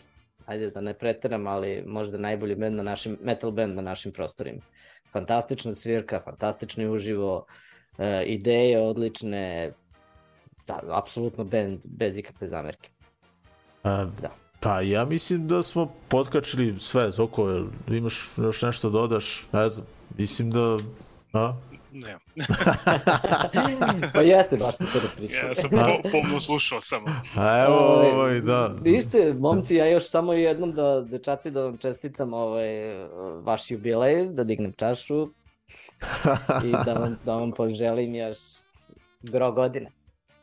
[0.47, 4.61] ajde da ne preteram, ali možda najbolji band na našim, metal band na našim prostorima.
[5.13, 7.53] Fantastična svirka, fantastični uživo, e,
[8.27, 9.73] ideje odlične,
[10.67, 12.91] da, apsolutno band bez ikakve zamerke.
[13.83, 14.31] A, Da.
[14.61, 19.47] Pa ja mislim da smo potkačili sve, Zoko, imaš još nešto dodaš?
[19.53, 19.87] Ne znam,
[20.19, 20.79] mislim da...
[21.33, 21.55] A?
[21.93, 22.19] Ne.
[24.15, 25.49] pa jeste, baš mi to raspričao.
[25.49, 27.07] Ja sam po, pomno slušao samo.
[27.37, 28.75] A evo, Ovaj, ovaj, da.
[28.85, 32.69] Nište, momci, ja još samo jednom da, dečaci, da vam čestitam ovaj,
[33.43, 35.29] vaš jubilej, da dignem čašu
[36.65, 38.39] i da vam, da vam poželim još
[39.23, 39.91] gro godine.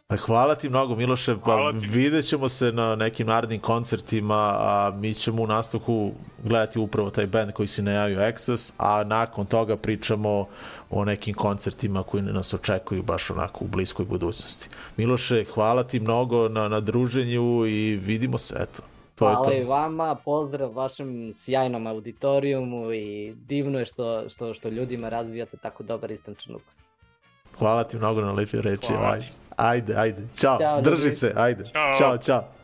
[0.07, 5.13] Pa Hvala ti mnogo Miloše, pa vidjet ćemo se na nekim narednim koncertima, a mi
[5.13, 6.11] ćemo u nastavku
[6.43, 10.47] gledati upravo taj band koji si najavio Exos, a nakon toga pričamo
[10.89, 14.69] o nekim koncertima koji nas očekuju baš onako u bliskoj budućnosti.
[14.97, 18.94] Miloše, hvala ti mnogo na, na druženju i vidimo se, eto.
[19.15, 25.09] To Hvala i vama, pozdrav vašem sjajnom auditorijumu i divno je što, što, što ljudima
[25.09, 26.85] razvijate tako dobar istančan ukus.
[27.57, 28.87] Hvala ti mnogo na lepe reči.
[28.87, 29.25] Hvala Ajde,
[29.57, 30.21] ajde, ajde.
[30.35, 31.15] Ćao, Ćao, drži ljudi.
[31.15, 31.63] se, ajde.
[31.65, 31.93] Ćao.
[31.97, 32.54] Ćao, čao.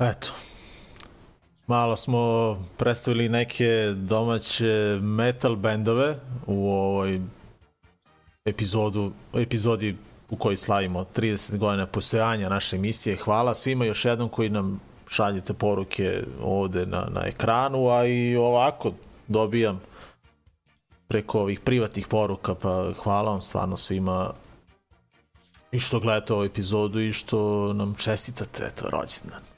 [0.00, 0.32] Eto.
[1.66, 7.20] Malo smo predstavili neke domaće metal bendove u ovoj
[8.44, 9.96] epizodu, epizodi
[10.30, 13.16] u kojoj slavimo 30 godina postojanja naše emisije.
[13.16, 18.92] Hvala svima još jednom koji nam šaljete poruke ovde na, na ekranu, a i ovako
[19.28, 19.80] dobijam
[21.08, 24.32] preko ovih privatnih poruka, pa hvala vam stvarno svima
[25.72, 29.49] i što gledate ovu epizodu i što nam čestitate, eto, rođendan.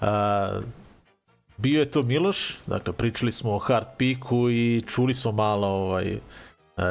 [0.00, 0.60] A,
[1.56, 6.18] bio je to Miloš, dakle pričali smo o Hard Peaku i čuli smo malo ovaj,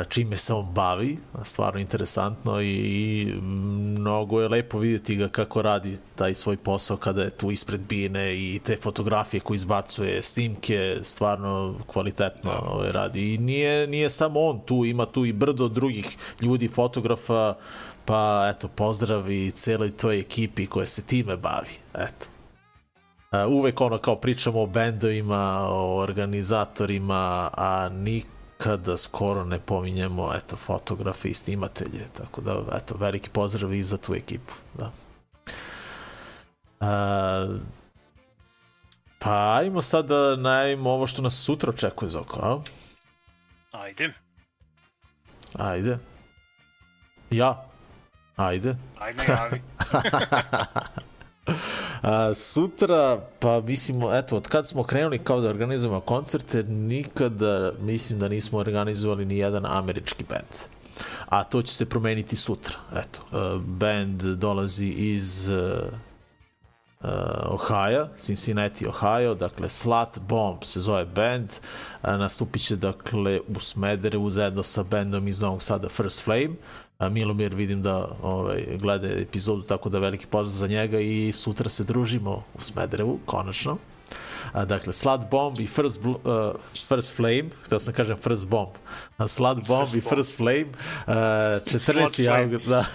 [0.09, 5.97] čime se on bavi, stvarno interesantno i, i mnogo je lepo vidjeti ga kako radi
[6.15, 11.75] taj svoj posao kada je tu ispred bine i te fotografije koje izbacuje, snimke, stvarno
[11.87, 16.67] kvalitetno ovaj, radi i nije, nije samo on tu, ima tu i brdo drugih ljudi,
[16.67, 17.53] fotografa,
[18.05, 22.38] pa eto, pozdrav i celoj toj ekipi koja se time bavi, eto.
[23.31, 30.55] Uh, uvek ono kao pričamo o bendovima, o organizatorima, a nikada skoro ne pominjemo eto,
[30.55, 34.53] fotografe i snimatelje, tako da eto, veliki pozdrav i za tu ekipu.
[34.77, 34.91] Da.
[36.79, 37.61] Uh,
[39.19, 42.59] pa ajmo sad da najavimo ovo što nas sutra očekuje Zoko, a?
[43.71, 44.13] Ajde.
[45.55, 45.97] Ajde.
[47.31, 47.65] Ja?
[48.35, 48.75] Ajde.
[48.99, 49.61] Ajme javi.
[52.01, 58.19] A, sutra, pa mislimo, eto, od kad smo krenuli kao da organizujemo koncerte, nikada mislim
[58.19, 60.79] da nismo organizovali ni jedan američki band.
[61.29, 62.75] A to će se promeniti sutra.
[62.95, 65.57] Eto, uh, band dolazi iz uh,
[66.99, 67.09] uh,
[67.45, 71.49] Ohio, Cincinnati, Ohio, dakle Slut Bomb se zove band,
[72.03, 76.55] uh, nastupit će dakle u Smederevu zajedno sa bandom iz Novog Sada First Flame,
[77.07, 81.83] Milomir vidim da ovaj, gleda epizodu, tako da veliki pozdrav za njega i sutra se
[81.83, 83.77] družimo u Smederevu, konačno.
[84.53, 86.15] A, dakle, Slut Bomb i First, Bl uh,
[86.87, 88.69] First Flame, htio sam da kažem First Bomb,
[89.27, 90.65] Slut Bomb first i First Flame,
[91.07, 92.41] uh, 14.
[92.41, 92.85] august, da,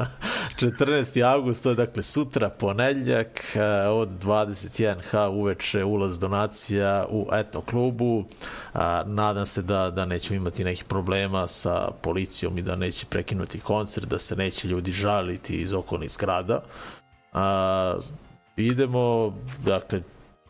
[0.60, 1.22] 14.
[1.34, 8.18] august, to je dakle sutra, ponedljak, uh, od 21h uveče ulaz donacija u Eto klubu,
[8.18, 13.60] uh, nadam se da, da nećemo imati nekih problema sa policijom i da neće prekinuti
[13.60, 16.62] koncert, da se neće ljudi žaliti iz okolnih zgrada.
[17.32, 18.04] Uh,
[18.56, 19.34] idemo,
[19.64, 20.02] dakle,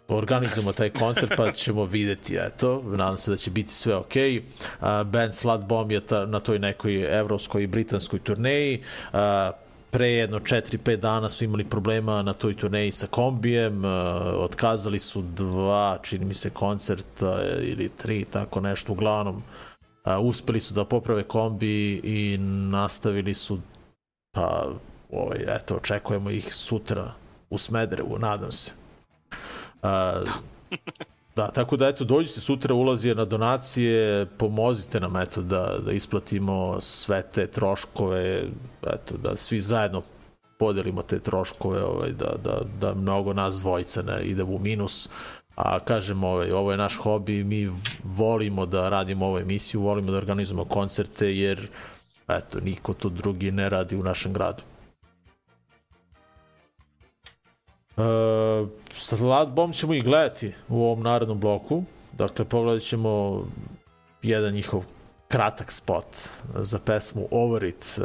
[0.08, 4.12] organizujemo taj koncert pa ćemo videti, eto, nadam se da će biti sve ok.
[4.14, 8.82] Uh, band Slut Bomb je ta, na toj nekoj evropskoj i britanskoj turneji.
[9.12, 9.18] Uh,
[9.90, 13.90] pre jedno 4-5 dana su imali problema na toj turneji sa kombijem, uh,
[14.36, 20.74] otkazali su dva, čini mi se, koncerta ili tri, tako nešto, uglavnom uh, uspeli su
[20.74, 22.38] da poprave kombi i
[22.70, 23.58] nastavili su
[24.34, 24.68] pa
[25.12, 27.12] ovaj, eto, očekujemo ih sutra
[27.50, 28.77] u Smederevu, nadam se.
[29.82, 30.20] A,
[31.36, 35.92] da, tako da eto, dođite sutra, ulaz je na donacije, pomozite nam eto da, da
[35.92, 38.44] isplatimo sve te troškove,
[38.82, 40.02] eto, da svi zajedno
[40.58, 45.08] podelimo te troškove, ovaj, da, da, da mnogo nas dvojica ne ide u minus,
[45.54, 47.70] a kažem, ovaj, ovo je naš hobi, mi
[48.04, 51.68] volimo da radimo ovu emisiju, volimo da organizujemo koncerte, jer
[52.28, 54.62] eto, niko to drugi ne radi u našem gradu.
[57.98, 61.82] Uh, Slat Bomb ćemo i gledati u ovom narodnom bloku.
[62.12, 63.44] Dakle, pogledat ćemo
[64.22, 64.84] jedan njihov
[65.28, 66.06] kratak spot
[66.54, 67.98] za pesmu Over It.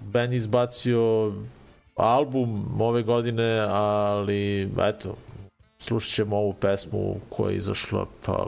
[0.00, 1.32] Ben izbacio
[1.96, 5.16] album ove godine, ali eto,
[5.78, 8.46] slušat ćemo ovu pesmu koja je izašla pa,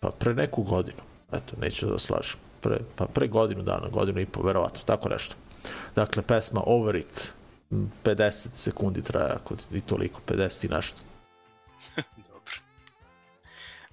[0.00, 1.02] pa pre neku godinu.
[1.32, 2.36] Eto, neću da slažem.
[2.60, 5.34] Pre, pa pre godinu dana, godinu i po, verovatno, tako nešto.
[5.94, 7.32] Dakle, pesma Over It
[8.04, 11.00] 50 sekundi traje, ako i toliko, 50 i nešto.
[12.28, 12.52] Dobro.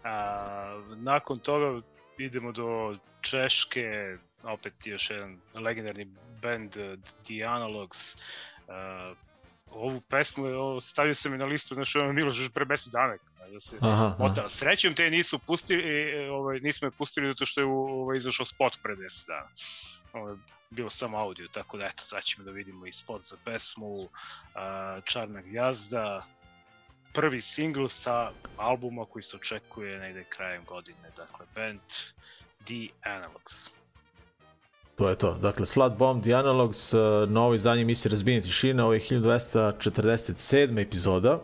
[0.04, 1.82] A, nakon toga
[2.18, 6.08] idemo do Češke, opet još jedan legendarni
[6.42, 6.72] band
[7.24, 8.18] The Analogs.
[8.68, 9.14] A,
[9.72, 13.16] ovu pesmu je, stavio sam je na listu, znaš, ono Miloš još pre 10 dana,
[13.52, 14.50] da se Aha, aha.
[14.50, 18.96] Srećem te nisu pustili, ovaj, nismo je pustili zato što je ovaj, izašao spot pre
[18.96, 19.50] 10 dana.
[20.14, 20.36] Ovaj,
[20.70, 24.10] bilo samo audio, tako da eto, sad ćemo da vidimo i spot za pesmu uh,
[25.04, 26.22] Čarna Gjazda,
[27.14, 31.80] prvi singl sa albuma koji se očekuje negde krajem godine, dakle, band
[32.66, 33.70] The Analogs.
[34.96, 35.38] To je to.
[35.38, 36.94] Dakle, Slut Bomb, The Analogs,
[37.28, 40.82] na ovoj zadnjoj emisiji Razbijenje tišine, ovo je 1247.
[40.82, 41.40] epizoda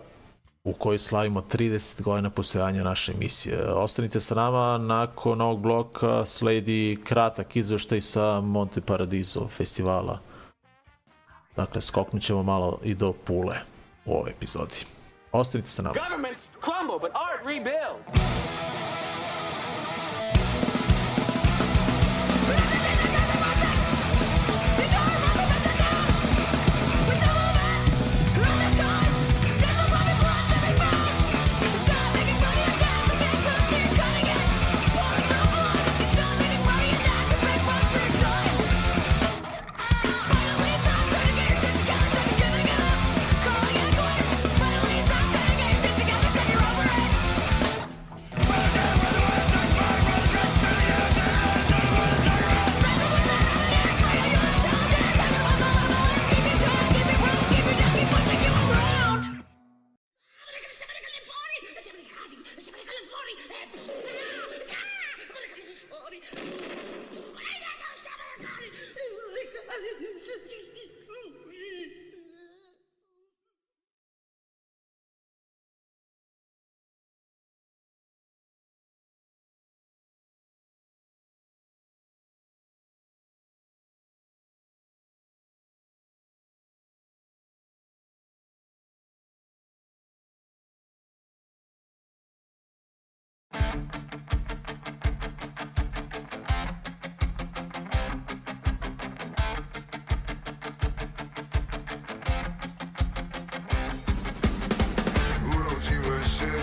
[0.66, 3.72] u kojoj slavimo 30 godina postojanja naše emisije.
[3.72, 10.20] Ostanite sa nama, nakon ovog bloka sledi kratak izveštaj sa Monte Paradiso festivala.
[11.55, 13.55] Dakle, skoknut ćemo malo i do Pule.
[14.05, 14.86] u ovoj epizodi.
[15.32, 15.95] Ostanite sa nama.
[16.09, 18.05] Governments crumble, but art rebuilds.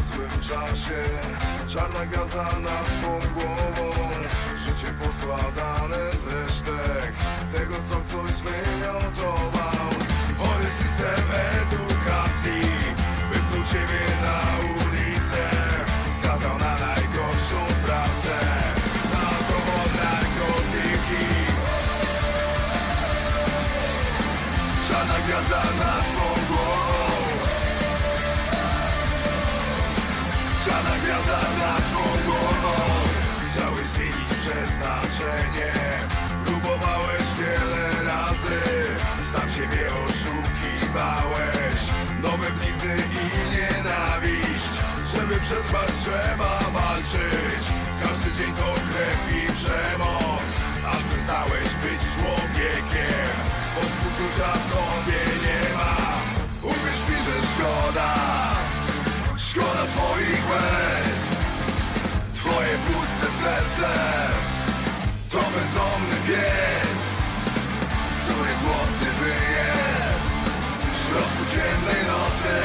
[0.02, 1.04] W złym czasie.
[1.66, 3.92] Czarna gwiazda nad twą głową.
[4.56, 7.12] Życie poskładane z resztek
[7.52, 9.88] Tego co ktoś wymiotował.
[10.38, 11.24] Chory system
[11.62, 12.70] edukacji
[13.32, 14.40] Wypluł ciebie na
[14.74, 15.50] ulicę.
[16.18, 17.01] Skazał na
[17.52, 18.38] najgorszą pracę
[19.12, 21.26] Na alkohol, narkotyki
[24.88, 27.02] Czarna gwiazda nad twą głową.
[30.64, 32.74] Czarna gwiazda nad twą głową.
[33.46, 35.72] Chciałeś zmienić przeznaczenie.
[36.46, 38.60] Próbowałeś wiele razy.
[39.32, 41.80] Sam siebie oszukiwałeś.
[42.22, 44.21] Nowe blizny i nienawiść
[45.22, 47.64] Żeby przetrwać trzeba walczyć.
[48.02, 50.46] Każdy dzień to krew i przemoc.
[50.90, 53.32] Aż przestałeś być człowiekiem
[53.74, 55.96] Bo współczucia w tobie nie ma.
[56.62, 58.10] Uwierz mi, że szkoda
[59.36, 61.18] Szkoda twoich łez.
[62.34, 63.90] Twoje puste serce
[65.30, 66.98] To bezdomny pies
[68.24, 69.72] Który głodny wyje
[70.92, 72.56] W środku ciemnej nocy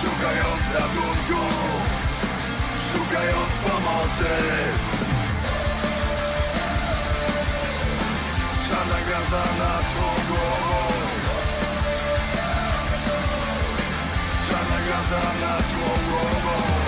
[0.00, 0.60] Szukając
[2.92, 4.30] Szukając pomocy.
[8.68, 10.86] Czarna gwiazda nad twą głową
[14.48, 16.79] Czarna gwiazda nad twą głową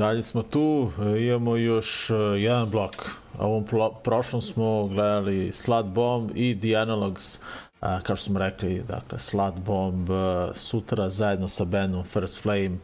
[0.00, 2.96] dalje smo tu, e, imamo još e, jedan blok.
[3.38, 3.64] A ovom
[4.04, 7.38] prošlom smo gledali Slut Bomb i The Analogs,
[7.80, 10.14] a, kao što smo rekli, dakle, Slut Bomb e,
[10.54, 12.76] sutra zajedno sa bandom First Flame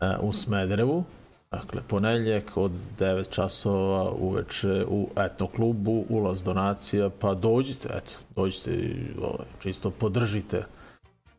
[0.00, 1.04] e, u Smederevu.
[1.50, 8.70] Dakle, ponedljak od 9 časova uveče u etno klubu, ulaz donacija, pa dođite, eto, dođite
[8.70, 10.64] i ovaj, čisto podržite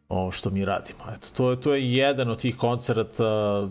[0.10, 1.00] ovo što mi radimo.
[1.16, 3.68] Eto, to je, to je jedan od tih koncerata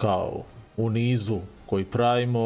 [0.00, 0.42] kao
[0.76, 2.40] u nizu koji pravimo,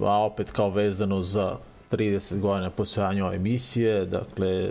[0.00, 1.56] a opet kao vezano za
[1.90, 4.68] 30 godina postojanja ove emisije, dakle,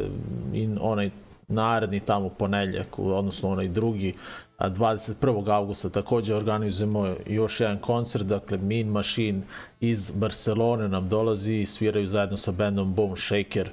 [0.53, 1.09] i onaj
[1.47, 4.13] naredni tamo ponedljak, odnosno onaj drugi,
[4.57, 5.49] a 21.
[5.49, 9.41] augusta takođe organizujemo još jedan koncert, dakle Mean Machine
[9.79, 13.69] iz Barcelone nam dolazi i sviraju zajedno sa bandom Bone Shaker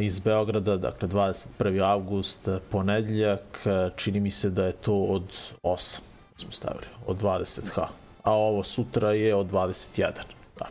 [0.00, 1.84] iz Beograda, dakle 21.
[1.84, 3.66] august, ponedljak,
[3.96, 6.00] čini mi se da je to od 8,
[6.36, 7.86] smo stavili, od 20h,
[8.22, 10.12] a ovo sutra je od 21.
[10.58, 10.66] Da.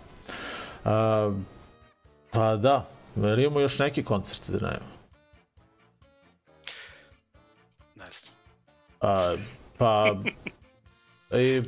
[0.86, 1.34] A,
[2.32, 4.92] pa da, ili imamo još neki koncert da najemo?
[7.96, 8.34] Ne znam.
[9.02, 9.36] A,
[9.78, 10.16] pa...
[11.38, 11.64] I,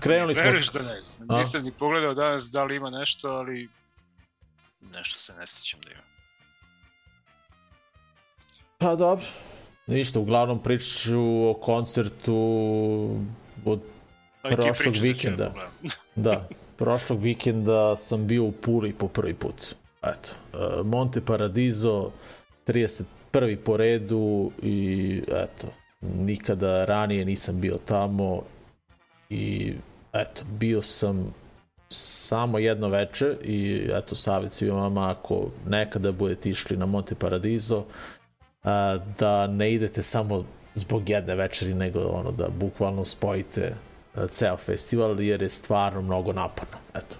[0.00, 0.44] krenuli smo...
[0.44, 1.30] Veruješ da ne znam.
[1.30, 1.38] A?
[1.38, 3.68] Nisam ni pogledao danas da li ima nešto, ali
[4.80, 6.02] nešto se ne sjećam da ima.
[8.78, 9.26] Pa dobro.
[9.86, 12.36] Ništa, uglavnom pričat ću o koncertu
[13.64, 13.80] od
[14.42, 15.52] Pa prošlog vikenda.
[16.14, 19.74] da, prošlog vikenda sam bio u Puli po prvi put.
[20.02, 22.10] Eto, e, Monte Paradiso,
[22.66, 23.56] 31.
[23.56, 25.66] po redu i eto,
[26.00, 28.42] nikada ranije nisam bio tamo
[29.30, 29.74] i
[30.12, 31.34] eto, bio sam
[31.88, 37.78] samo jedno veče i eto, savjet svima vama ako nekada budete išli na Monte Paradiso,
[37.78, 37.82] a,
[39.18, 40.44] da ne idete samo
[40.74, 43.74] zbog jedne večeri, nego ono da bukvalno spojite
[44.14, 46.78] a, ceo festival, jer je stvarno mnogo naporno.
[46.94, 47.16] Eto.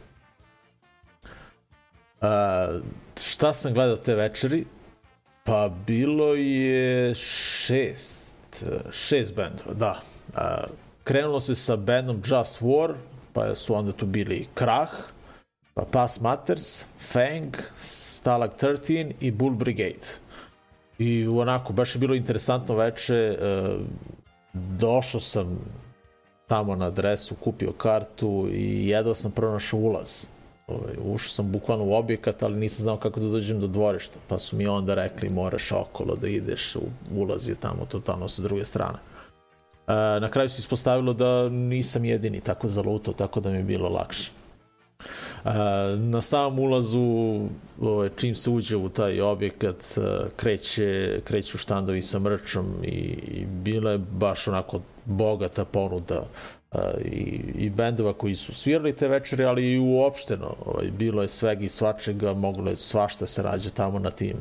[2.21, 2.69] A,
[3.23, 4.65] šta sam gledao te večeri?
[5.45, 8.27] Pa bilo je šest,
[8.93, 10.01] šest bendova, da.
[10.35, 10.65] A,
[11.05, 12.95] krenulo se sa bandom Just War,
[13.33, 14.91] pa su onda tu bili Krah,
[15.75, 20.26] pa Pass Matters, Fang, Stalag 13 i Bull Brigade.
[20.99, 23.37] I onako, baš je bilo interesantno veče, e,
[24.53, 25.59] došao sam
[26.47, 30.27] tamo na adresu, kupio kartu i jedva sam pronašao ulaz.
[30.67, 34.19] Ovaj, ušao sam bukvalno u objekat, ali nisam znao kako da dođem do dvorišta.
[34.29, 36.77] Pa su mi onda rekli moraš okolo da ideš,
[37.17, 38.99] ulaz je tamo totalno sa druge strane.
[39.87, 43.89] E, na kraju se ispostavilo da nisam jedini tako zalutao, tako da mi je bilo
[43.89, 44.31] lakše.
[45.97, 47.41] Na samom ulazu,
[47.81, 49.99] ovaj, čim se uđe u taj objekat,
[50.37, 52.89] kreće, kreću štandovi sa mrčom i,
[53.29, 56.27] i bila je baš onako bogata ponuda
[57.05, 60.55] i, i bendova koji su svirali te večere, ali i uopšteno.
[60.67, 64.37] Ovaj, bilo je svega i svačega, moglo je svašta se rađa tamo na tim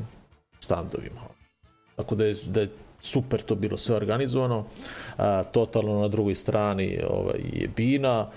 [0.59, 1.21] štandovima.
[1.95, 2.69] Tako da je, da je
[2.99, 4.65] super to bilo sve organizovano.
[5.17, 8.27] A, totalno na drugoj strani ovaj, je Bina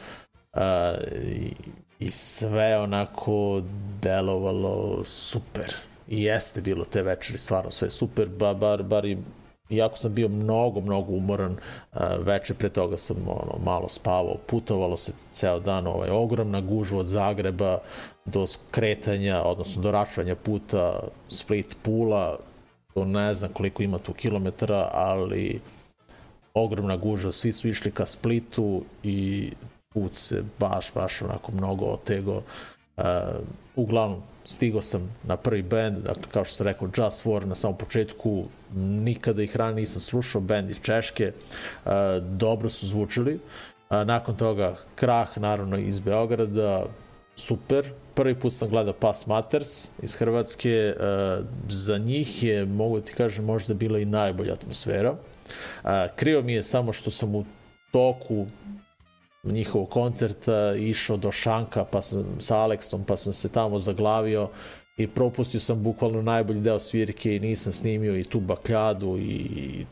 [0.52, 1.52] a, i,
[1.98, 3.62] i sve onako
[4.02, 5.74] delovalo super.
[6.08, 9.18] I jeste bilo te večeri stvarno sve super, ba, bar, bar i
[9.70, 11.56] iako sam bio mnogo, mnogo umoran,
[12.18, 17.06] veče pre toga sam ono, malo spavao, putovalo se ceo dan, ovaj, ogromna gužva od
[17.06, 17.78] Zagreba
[18.24, 22.38] do skretanja, odnosno do račvanja puta Split Pula,
[22.94, 25.60] to ne znam koliko ima tu kilometara, ali
[26.54, 29.50] ogromna gužva, svi su išli ka Splitu i
[29.98, 32.42] put se baš, baš onako mnogo otego.
[32.96, 33.04] Uh,
[33.76, 37.78] uglavnom, stigao sam na prvi band, dakle, kao što sam rekao, Just War na samom
[37.78, 38.44] početku,
[38.74, 41.32] nikada ih ranije nisam slušao, band iz Češke,
[41.84, 41.92] uh,
[42.22, 43.34] dobro su zvučili.
[43.34, 46.84] Uh, nakon toga, Krah, naravno, iz Beograda,
[47.36, 47.92] super.
[48.14, 50.94] Prvi put sam gledao Pass Matters iz Hrvatske.
[50.96, 55.12] Uh, za njih je, mogu ti kažem, možda bila i najbolja atmosfera.
[55.12, 57.44] Uh, krio mi je samo što sam u
[57.90, 58.46] toku
[59.52, 64.48] njihovog koncerta išao do Šanka pa sam sa Aleksom pa sam se tamo zaglavio
[64.96, 69.86] i propustio sam bukvalno najbolji deo svirke i nisam snimio i tu bakljadu i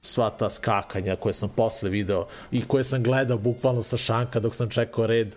[0.00, 4.54] sva ta skakanja koje sam posle video i koje sam gledao bukvalno sa šanka dok
[4.54, 5.36] sam čekao red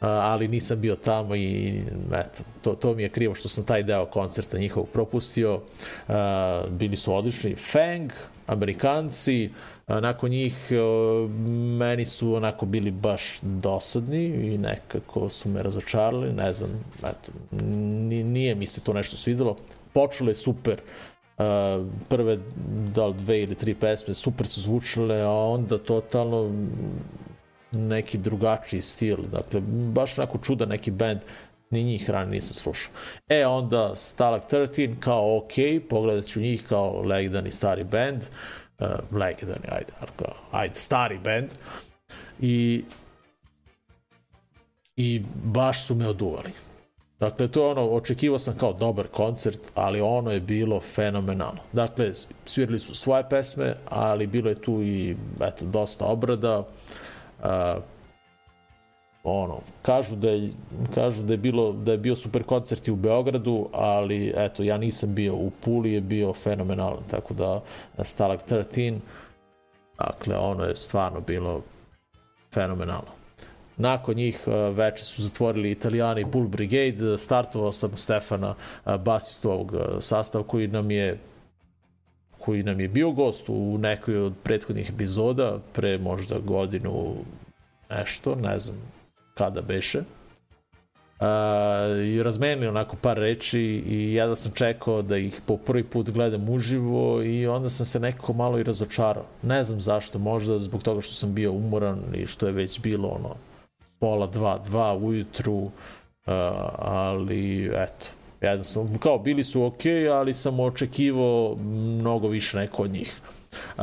[0.00, 1.82] ali nisam bio tamo i
[2.12, 5.60] eto, to, to mi je krivo što sam taj deo koncerta njihovog propustio.
[6.70, 7.54] Bili su odlični.
[7.54, 8.12] Fang,
[8.46, 9.50] Amerikanci,
[9.86, 10.54] nakon njih
[11.78, 17.32] meni su onako bili baš dosadni i nekako su me razočarali, ne znam, eto,
[18.24, 19.56] nije mi se to nešto svidelo.
[19.92, 20.80] Počelo je super,
[22.08, 22.38] prve
[22.94, 26.52] da li dve ili tri pesme super su zvučale, a onda totalno
[27.76, 29.60] neki drugačiji stil, dakle,
[29.92, 31.20] baš onako čudan neki band,
[31.70, 32.92] ni njih ranije nisam slušao.
[33.28, 35.52] E, onda Stalag 13, kao ok,
[35.88, 38.22] pogledat ću njih kao legendarni stari band,
[38.78, 41.48] uh, legendarni, ajde, kao, ajde, stari band,
[42.40, 42.84] i
[44.96, 46.52] i baš su me oduvali.
[47.20, 51.60] Dakle, to je ono, očekivao sam kao dobar koncert, ali ono je bilo fenomenalno.
[51.72, 52.12] Dakle,
[52.44, 56.58] svirali su svoje pesme, ali bilo je tu i, eto, dosta obrada.
[56.58, 56.66] Uh,
[59.24, 60.50] ono, kažu da je,
[60.94, 64.78] kažu da je bilo da je bio super koncert i u Beogradu, ali eto ja
[64.78, 65.34] nisam bio.
[65.34, 67.60] U Puli je bio fenomenalan, tako da
[68.02, 68.98] Stalag 13
[69.98, 71.62] dakle ono je stvarno bilo
[72.54, 73.16] fenomenalno.
[73.76, 78.54] Nakon njih uh, veče su zatvorili italijani Bull Brigade, startovao sam Stefana,
[78.84, 81.18] uh, basistu ovog uh, sastava koji nam je
[82.46, 87.14] koji nam je bio gost u nekoj od prethodnih epizoda, pre možda godinu
[87.90, 88.76] nešto, ne znam
[89.34, 89.98] kada beše.
[89.98, 91.26] Uh,
[92.04, 96.10] I razmenili onako par reči i ja da sam čekao da ih po prvi put
[96.10, 99.24] gledam uživo i onda sam se nekako malo i razočarao.
[99.42, 103.08] Ne znam zašto, možda zbog toga što sam bio umoran i što je već bilo
[103.08, 103.34] ono
[103.98, 105.70] pola dva, dva ujutru, uh,
[106.78, 108.06] ali eto,
[108.50, 109.80] jednostavno, kao bili su ok,
[110.12, 111.56] ali sam očekivao
[112.00, 113.20] mnogo više neko od njih.
[113.52, 113.82] Uh,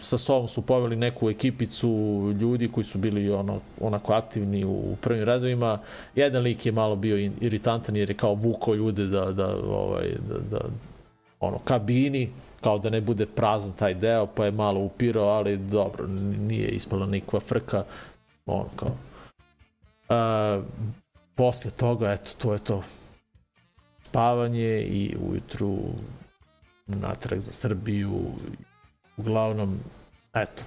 [0.00, 1.88] sa sobom su poveli neku ekipicu
[2.40, 5.78] ljudi koji su bili ono, onako aktivni u prvim redovima.
[6.14, 10.38] Jedan lik je malo bio iritantan jer je kao vuko ljude da, da, ovaj, da,
[10.50, 10.64] da
[11.40, 16.06] ono, kabini, kao da ne bude prazan taj deo, pa je malo upirao, ali dobro,
[16.48, 17.84] nije ispala nikva frka,
[18.46, 18.90] ono kao,
[20.08, 20.62] A,
[21.34, 22.82] posle toga, eto, to je to.
[24.14, 25.78] Spavanje i ujutru
[26.86, 28.20] natrag za Srbiju.
[29.16, 29.78] Uglavnom,
[30.34, 30.62] eto,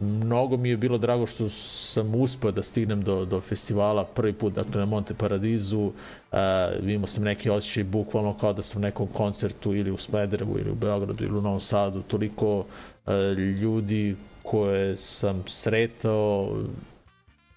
[0.00, 4.54] mnogo mi je bilo drago što sam uspeo da stignem do, do festivala prvi put,
[4.54, 5.80] dakle na Monte Paradizu.
[5.80, 6.38] Uh,
[6.82, 10.70] imao sam neki osjećaj bukvalno kao da sam na nekom koncertu ili u Smederevu ili
[10.70, 12.02] u Beogradu ili u Novom Sadu.
[12.02, 12.64] Toliko uh,
[13.38, 16.56] ljudi koje sam sretao,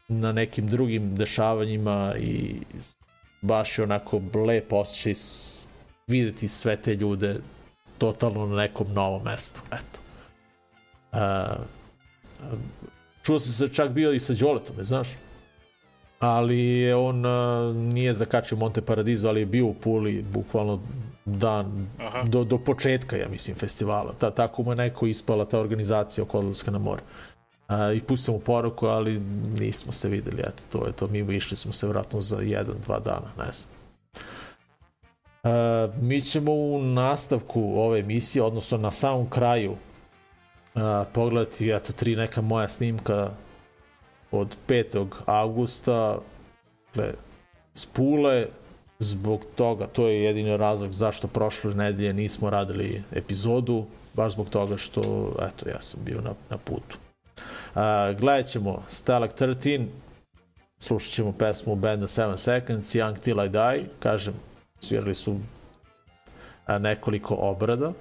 [0.08, 2.56] na nekim drugim dešavanjima i
[3.46, 5.14] baš je onako lep osjećaj
[6.08, 7.40] videti sve te ljude
[7.98, 9.62] totalno na nekom novom mestu.
[9.72, 10.00] Eto.
[11.12, 11.66] Uh,
[13.24, 15.08] čuo sam se čak bio i sa Đoletom, znaš?
[16.20, 20.82] Ali je on uh, nije zakačio Monte Paradiso, ali je bio u Puli bukvalno
[21.26, 22.24] dan Aha.
[22.24, 24.14] do, do početka, ja mislim, festivala.
[24.14, 27.02] Ta, tako mu je neko ispala ta organizacija oko odlaska na more.
[27.68, 29.20] A, I pustio mu poruku, ali
[29.60, 31.08] nismo se videli, eto, to je to.
[31.08, 33.70] Mi išli smo se vratno za jedan, dva dana, ne znam.
[35.44, 39.76] A, mi ćemo u nastavku ove emisije, odnosno na samom kraju,
[40.76, 43.32] a, pogledati, eto, tri neka moja snimka
[44.32, 45.08] od 5.
[45.26, 46.18] augusta,
[46.86, 47.14] dakle,
[47.76, 48.48] s Pule,
[49.00, 54.78] zbog toga, to je jedini razlog zašto prošle nedelje nismo radili epizodu, baš zbog toga
[54.78, 56.98] što, eto, ja sam bio na, na putu.
[57.76, 57.82] Uh,
[58.20, 59.86] gledat ćemo Stalag 13,
[60.80, 64.34] slušat ćemo pesmu benda 7 Seconds, Young Till I Die, kažem,
[64.80, 65.40] svirali su uh,
[66.80, 67.88] nekoliko obrada.
[67.88, 67.96] Uh,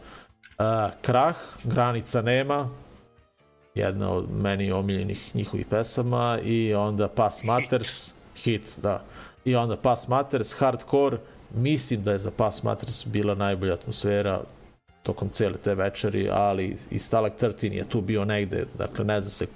[1.03, 2.71] Krah, Granica nema,
[3.75, 8.13] jedna od meni omiljenih njihovih pesama i onda Pass Matters,
[8.45, 9.03] hit, da.
[9.45, 11.19] I onda Pass Matters, Hardcore,
[11.55, 14.41] mislim da je za Pass Matters bila najbolja atmosfera
[15.03, 19.31] tokom cele te večeri, ali i Stalag 13 je tu bio negde, dakle ne zna
[19.31, 19.47] se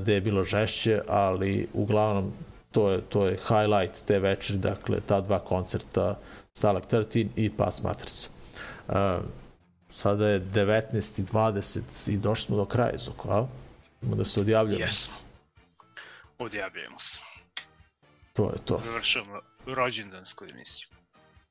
[0.00, 2.32] gde je bilo žešće, ali uglavnom
[2.74, 6.18] to je, to je highlight te večeri, dakle ta dva koncerta
[6.52, 8.28] Stalag 13 i Pass Matrica.
[8.88, 8.94] Uh,
[9.90, 13.46] sada je 19 i 20 i došli smo do kraja Zoko, a?
[14.02, 14.84] Ima da se odjavljamo.
[14.84, 15.14] Jesmo.
[16.38, 17.18] Odjavljujemo se.
[18.32, 18.80] To je to.
[18.84, 20.88] Završamo rođendansku emisiju.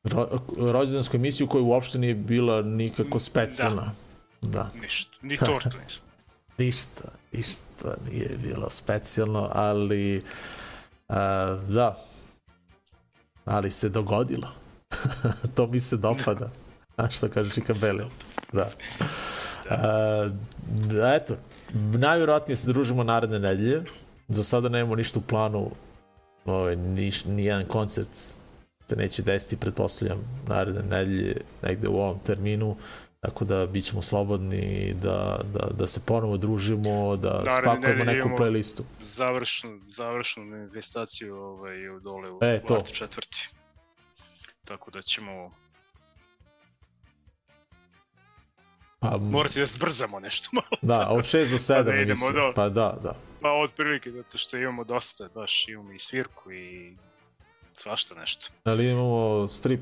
[0.03, 3.95] Ro, rođendansku emisiju koja uopšte nije bila nikako specijalna.
[4.41, 4.49] Da.
[4.49, 4.79] da.
[4.81, 5.11] Ništa.
[5.21, 6.12] Ni tortu nismo.
[6.57, 10.23] Ništa, ništa nije bilo specijalno, ali
[11.09, 11.97] a, da,
[13.45, 14.47] ali se dogodilo.
[15.55, 16.49] to mi se dopada.
[16.97, 18.05] A što kaže Čika Bele?
[18.53, 18.71] Da.
[19.69, 20.29] A,
[21.15, 21.35] eto,
[21.73, 23.83] najvjerojatnije se družimo naredne nedelje.
[24.27, 25.71] Za sada nemamo ništa u planu,
[26.45, 28.09] ovaj, niš, nijedan koncert
[28.87, 30.17] se neće desiti, pretpostavljam,
[30.47, 32.75] naredne nedelje, negde u ovom terminu.
[33.23, 38.29] Tako da bit ćemo slobodni da, da, da se ponovo družimo, da Naravno, spakujemo neku
[38.29, 38.81] playlistu.
[39.01, 42.81] Završnu, završnu manifestaciju ovaj, dole u e, to.
[42.93, 43.49] četvrti.
[44.65, 45.51] Tako da ćemo
[48.99, 50.77] Pa, Morate da zbrzamo nešto malo.
[50.81, 52.33] Da, od 6 do 7 pa da mislim.
[52.33, 52.51] Do...
[52.55, 53.15] Pa da, da.
[53.41, 56.95] Pa od prilike, zato što imamo dosta, baš imamo i svirku i
[57.73, 58.51] svašta nešto.
[58.63, 59.81] Ali imamo strip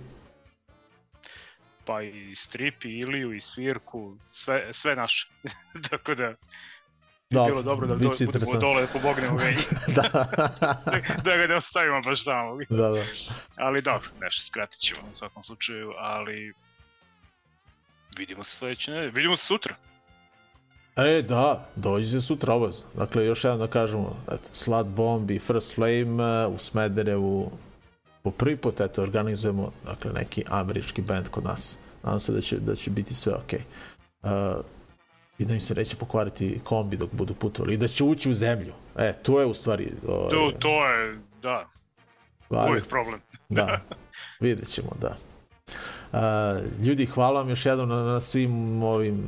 [1.85, 5.29] pa i strip i Iliju i svirku, sve, sve naše.
[5.89, 6.33] Tako da
[7.31, 9.63] Da, bilo dobro da biće do, budemo dole da pomognemo Velji.
[9.95, 10.01] da.
[11.25, 12.57] da ga ne ostavimo baš tamo.
[12.69, 13.03] da, da.
[13.57, 16.53] Ali dobro, nešto skratit ćemo u svakom slučaju, ali
[18.17, 19.11] vidimo se sledeće nedelje.
[19.11, 19.75] Vidimo se sutra.
[20.95, 22.83] E, da, dođite sutra obaz.
[22.93, 27.51] Dakle, još jednom da kažemo, eto, Slat Bomb i First Flame u Smederevu
[28.23, 31.77] po prvi put, eto, organizujemo, dakle, neki američki band kod nas.
[32.03, 33.33] Nadam se da će, da će biti sve.
[33.33, 33.61] Okay.
[34.23, 34.65] Uh,
[35.37, 37.73] I da im se neće pokvariti kombi dok budu putovali.
[37.73, 38.73] I da će ući u zemlju.
[38.97, 39.91] E, to je u stvari...
[40.07, 41.67] Ovaj, To, to je, da,
[42.69, 43.19] uvijek problem.
[43.49, 43.81] da,
[44.39, 45.15] vidjet ćemo, da.
[46.11, 49.23] Uh, ljudi, hvala vam još jednom na, na svim ovim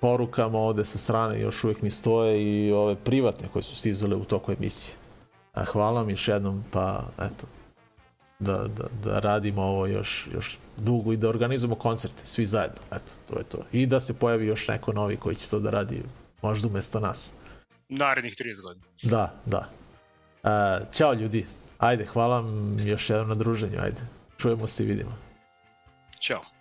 [0.00, 4.24] porukama ovde sa strane još uvijek mi stoje i ove privatne koje su stizale u
[4.24, 4.96] toku emisije.
[5.54, 7.46] A hvala vam još jednom, pa eto,
[8.38, 13.12] da, da, da radimo ovo još, još dugo i da organizujemo koncerte, svi zajedno, eto,
[13.28, 13.58] to je to.
[13.72, 16.02] I da se pojavi još neko novi koji će to da radi
[16.42, 17.34] možda umesto nas.
[17.88, 18.86] Narednih 30 godina.
[19.02, 19.68] Da, da.
[20.42, 21.46] Uh, ćao ljudi,
[21.78, 24.00] ajde, hvala vam još jednom na druženju, ajde.
[24.38, 25.18] Čujemo se i vidimo.
[26.20, 26.55] Ćao.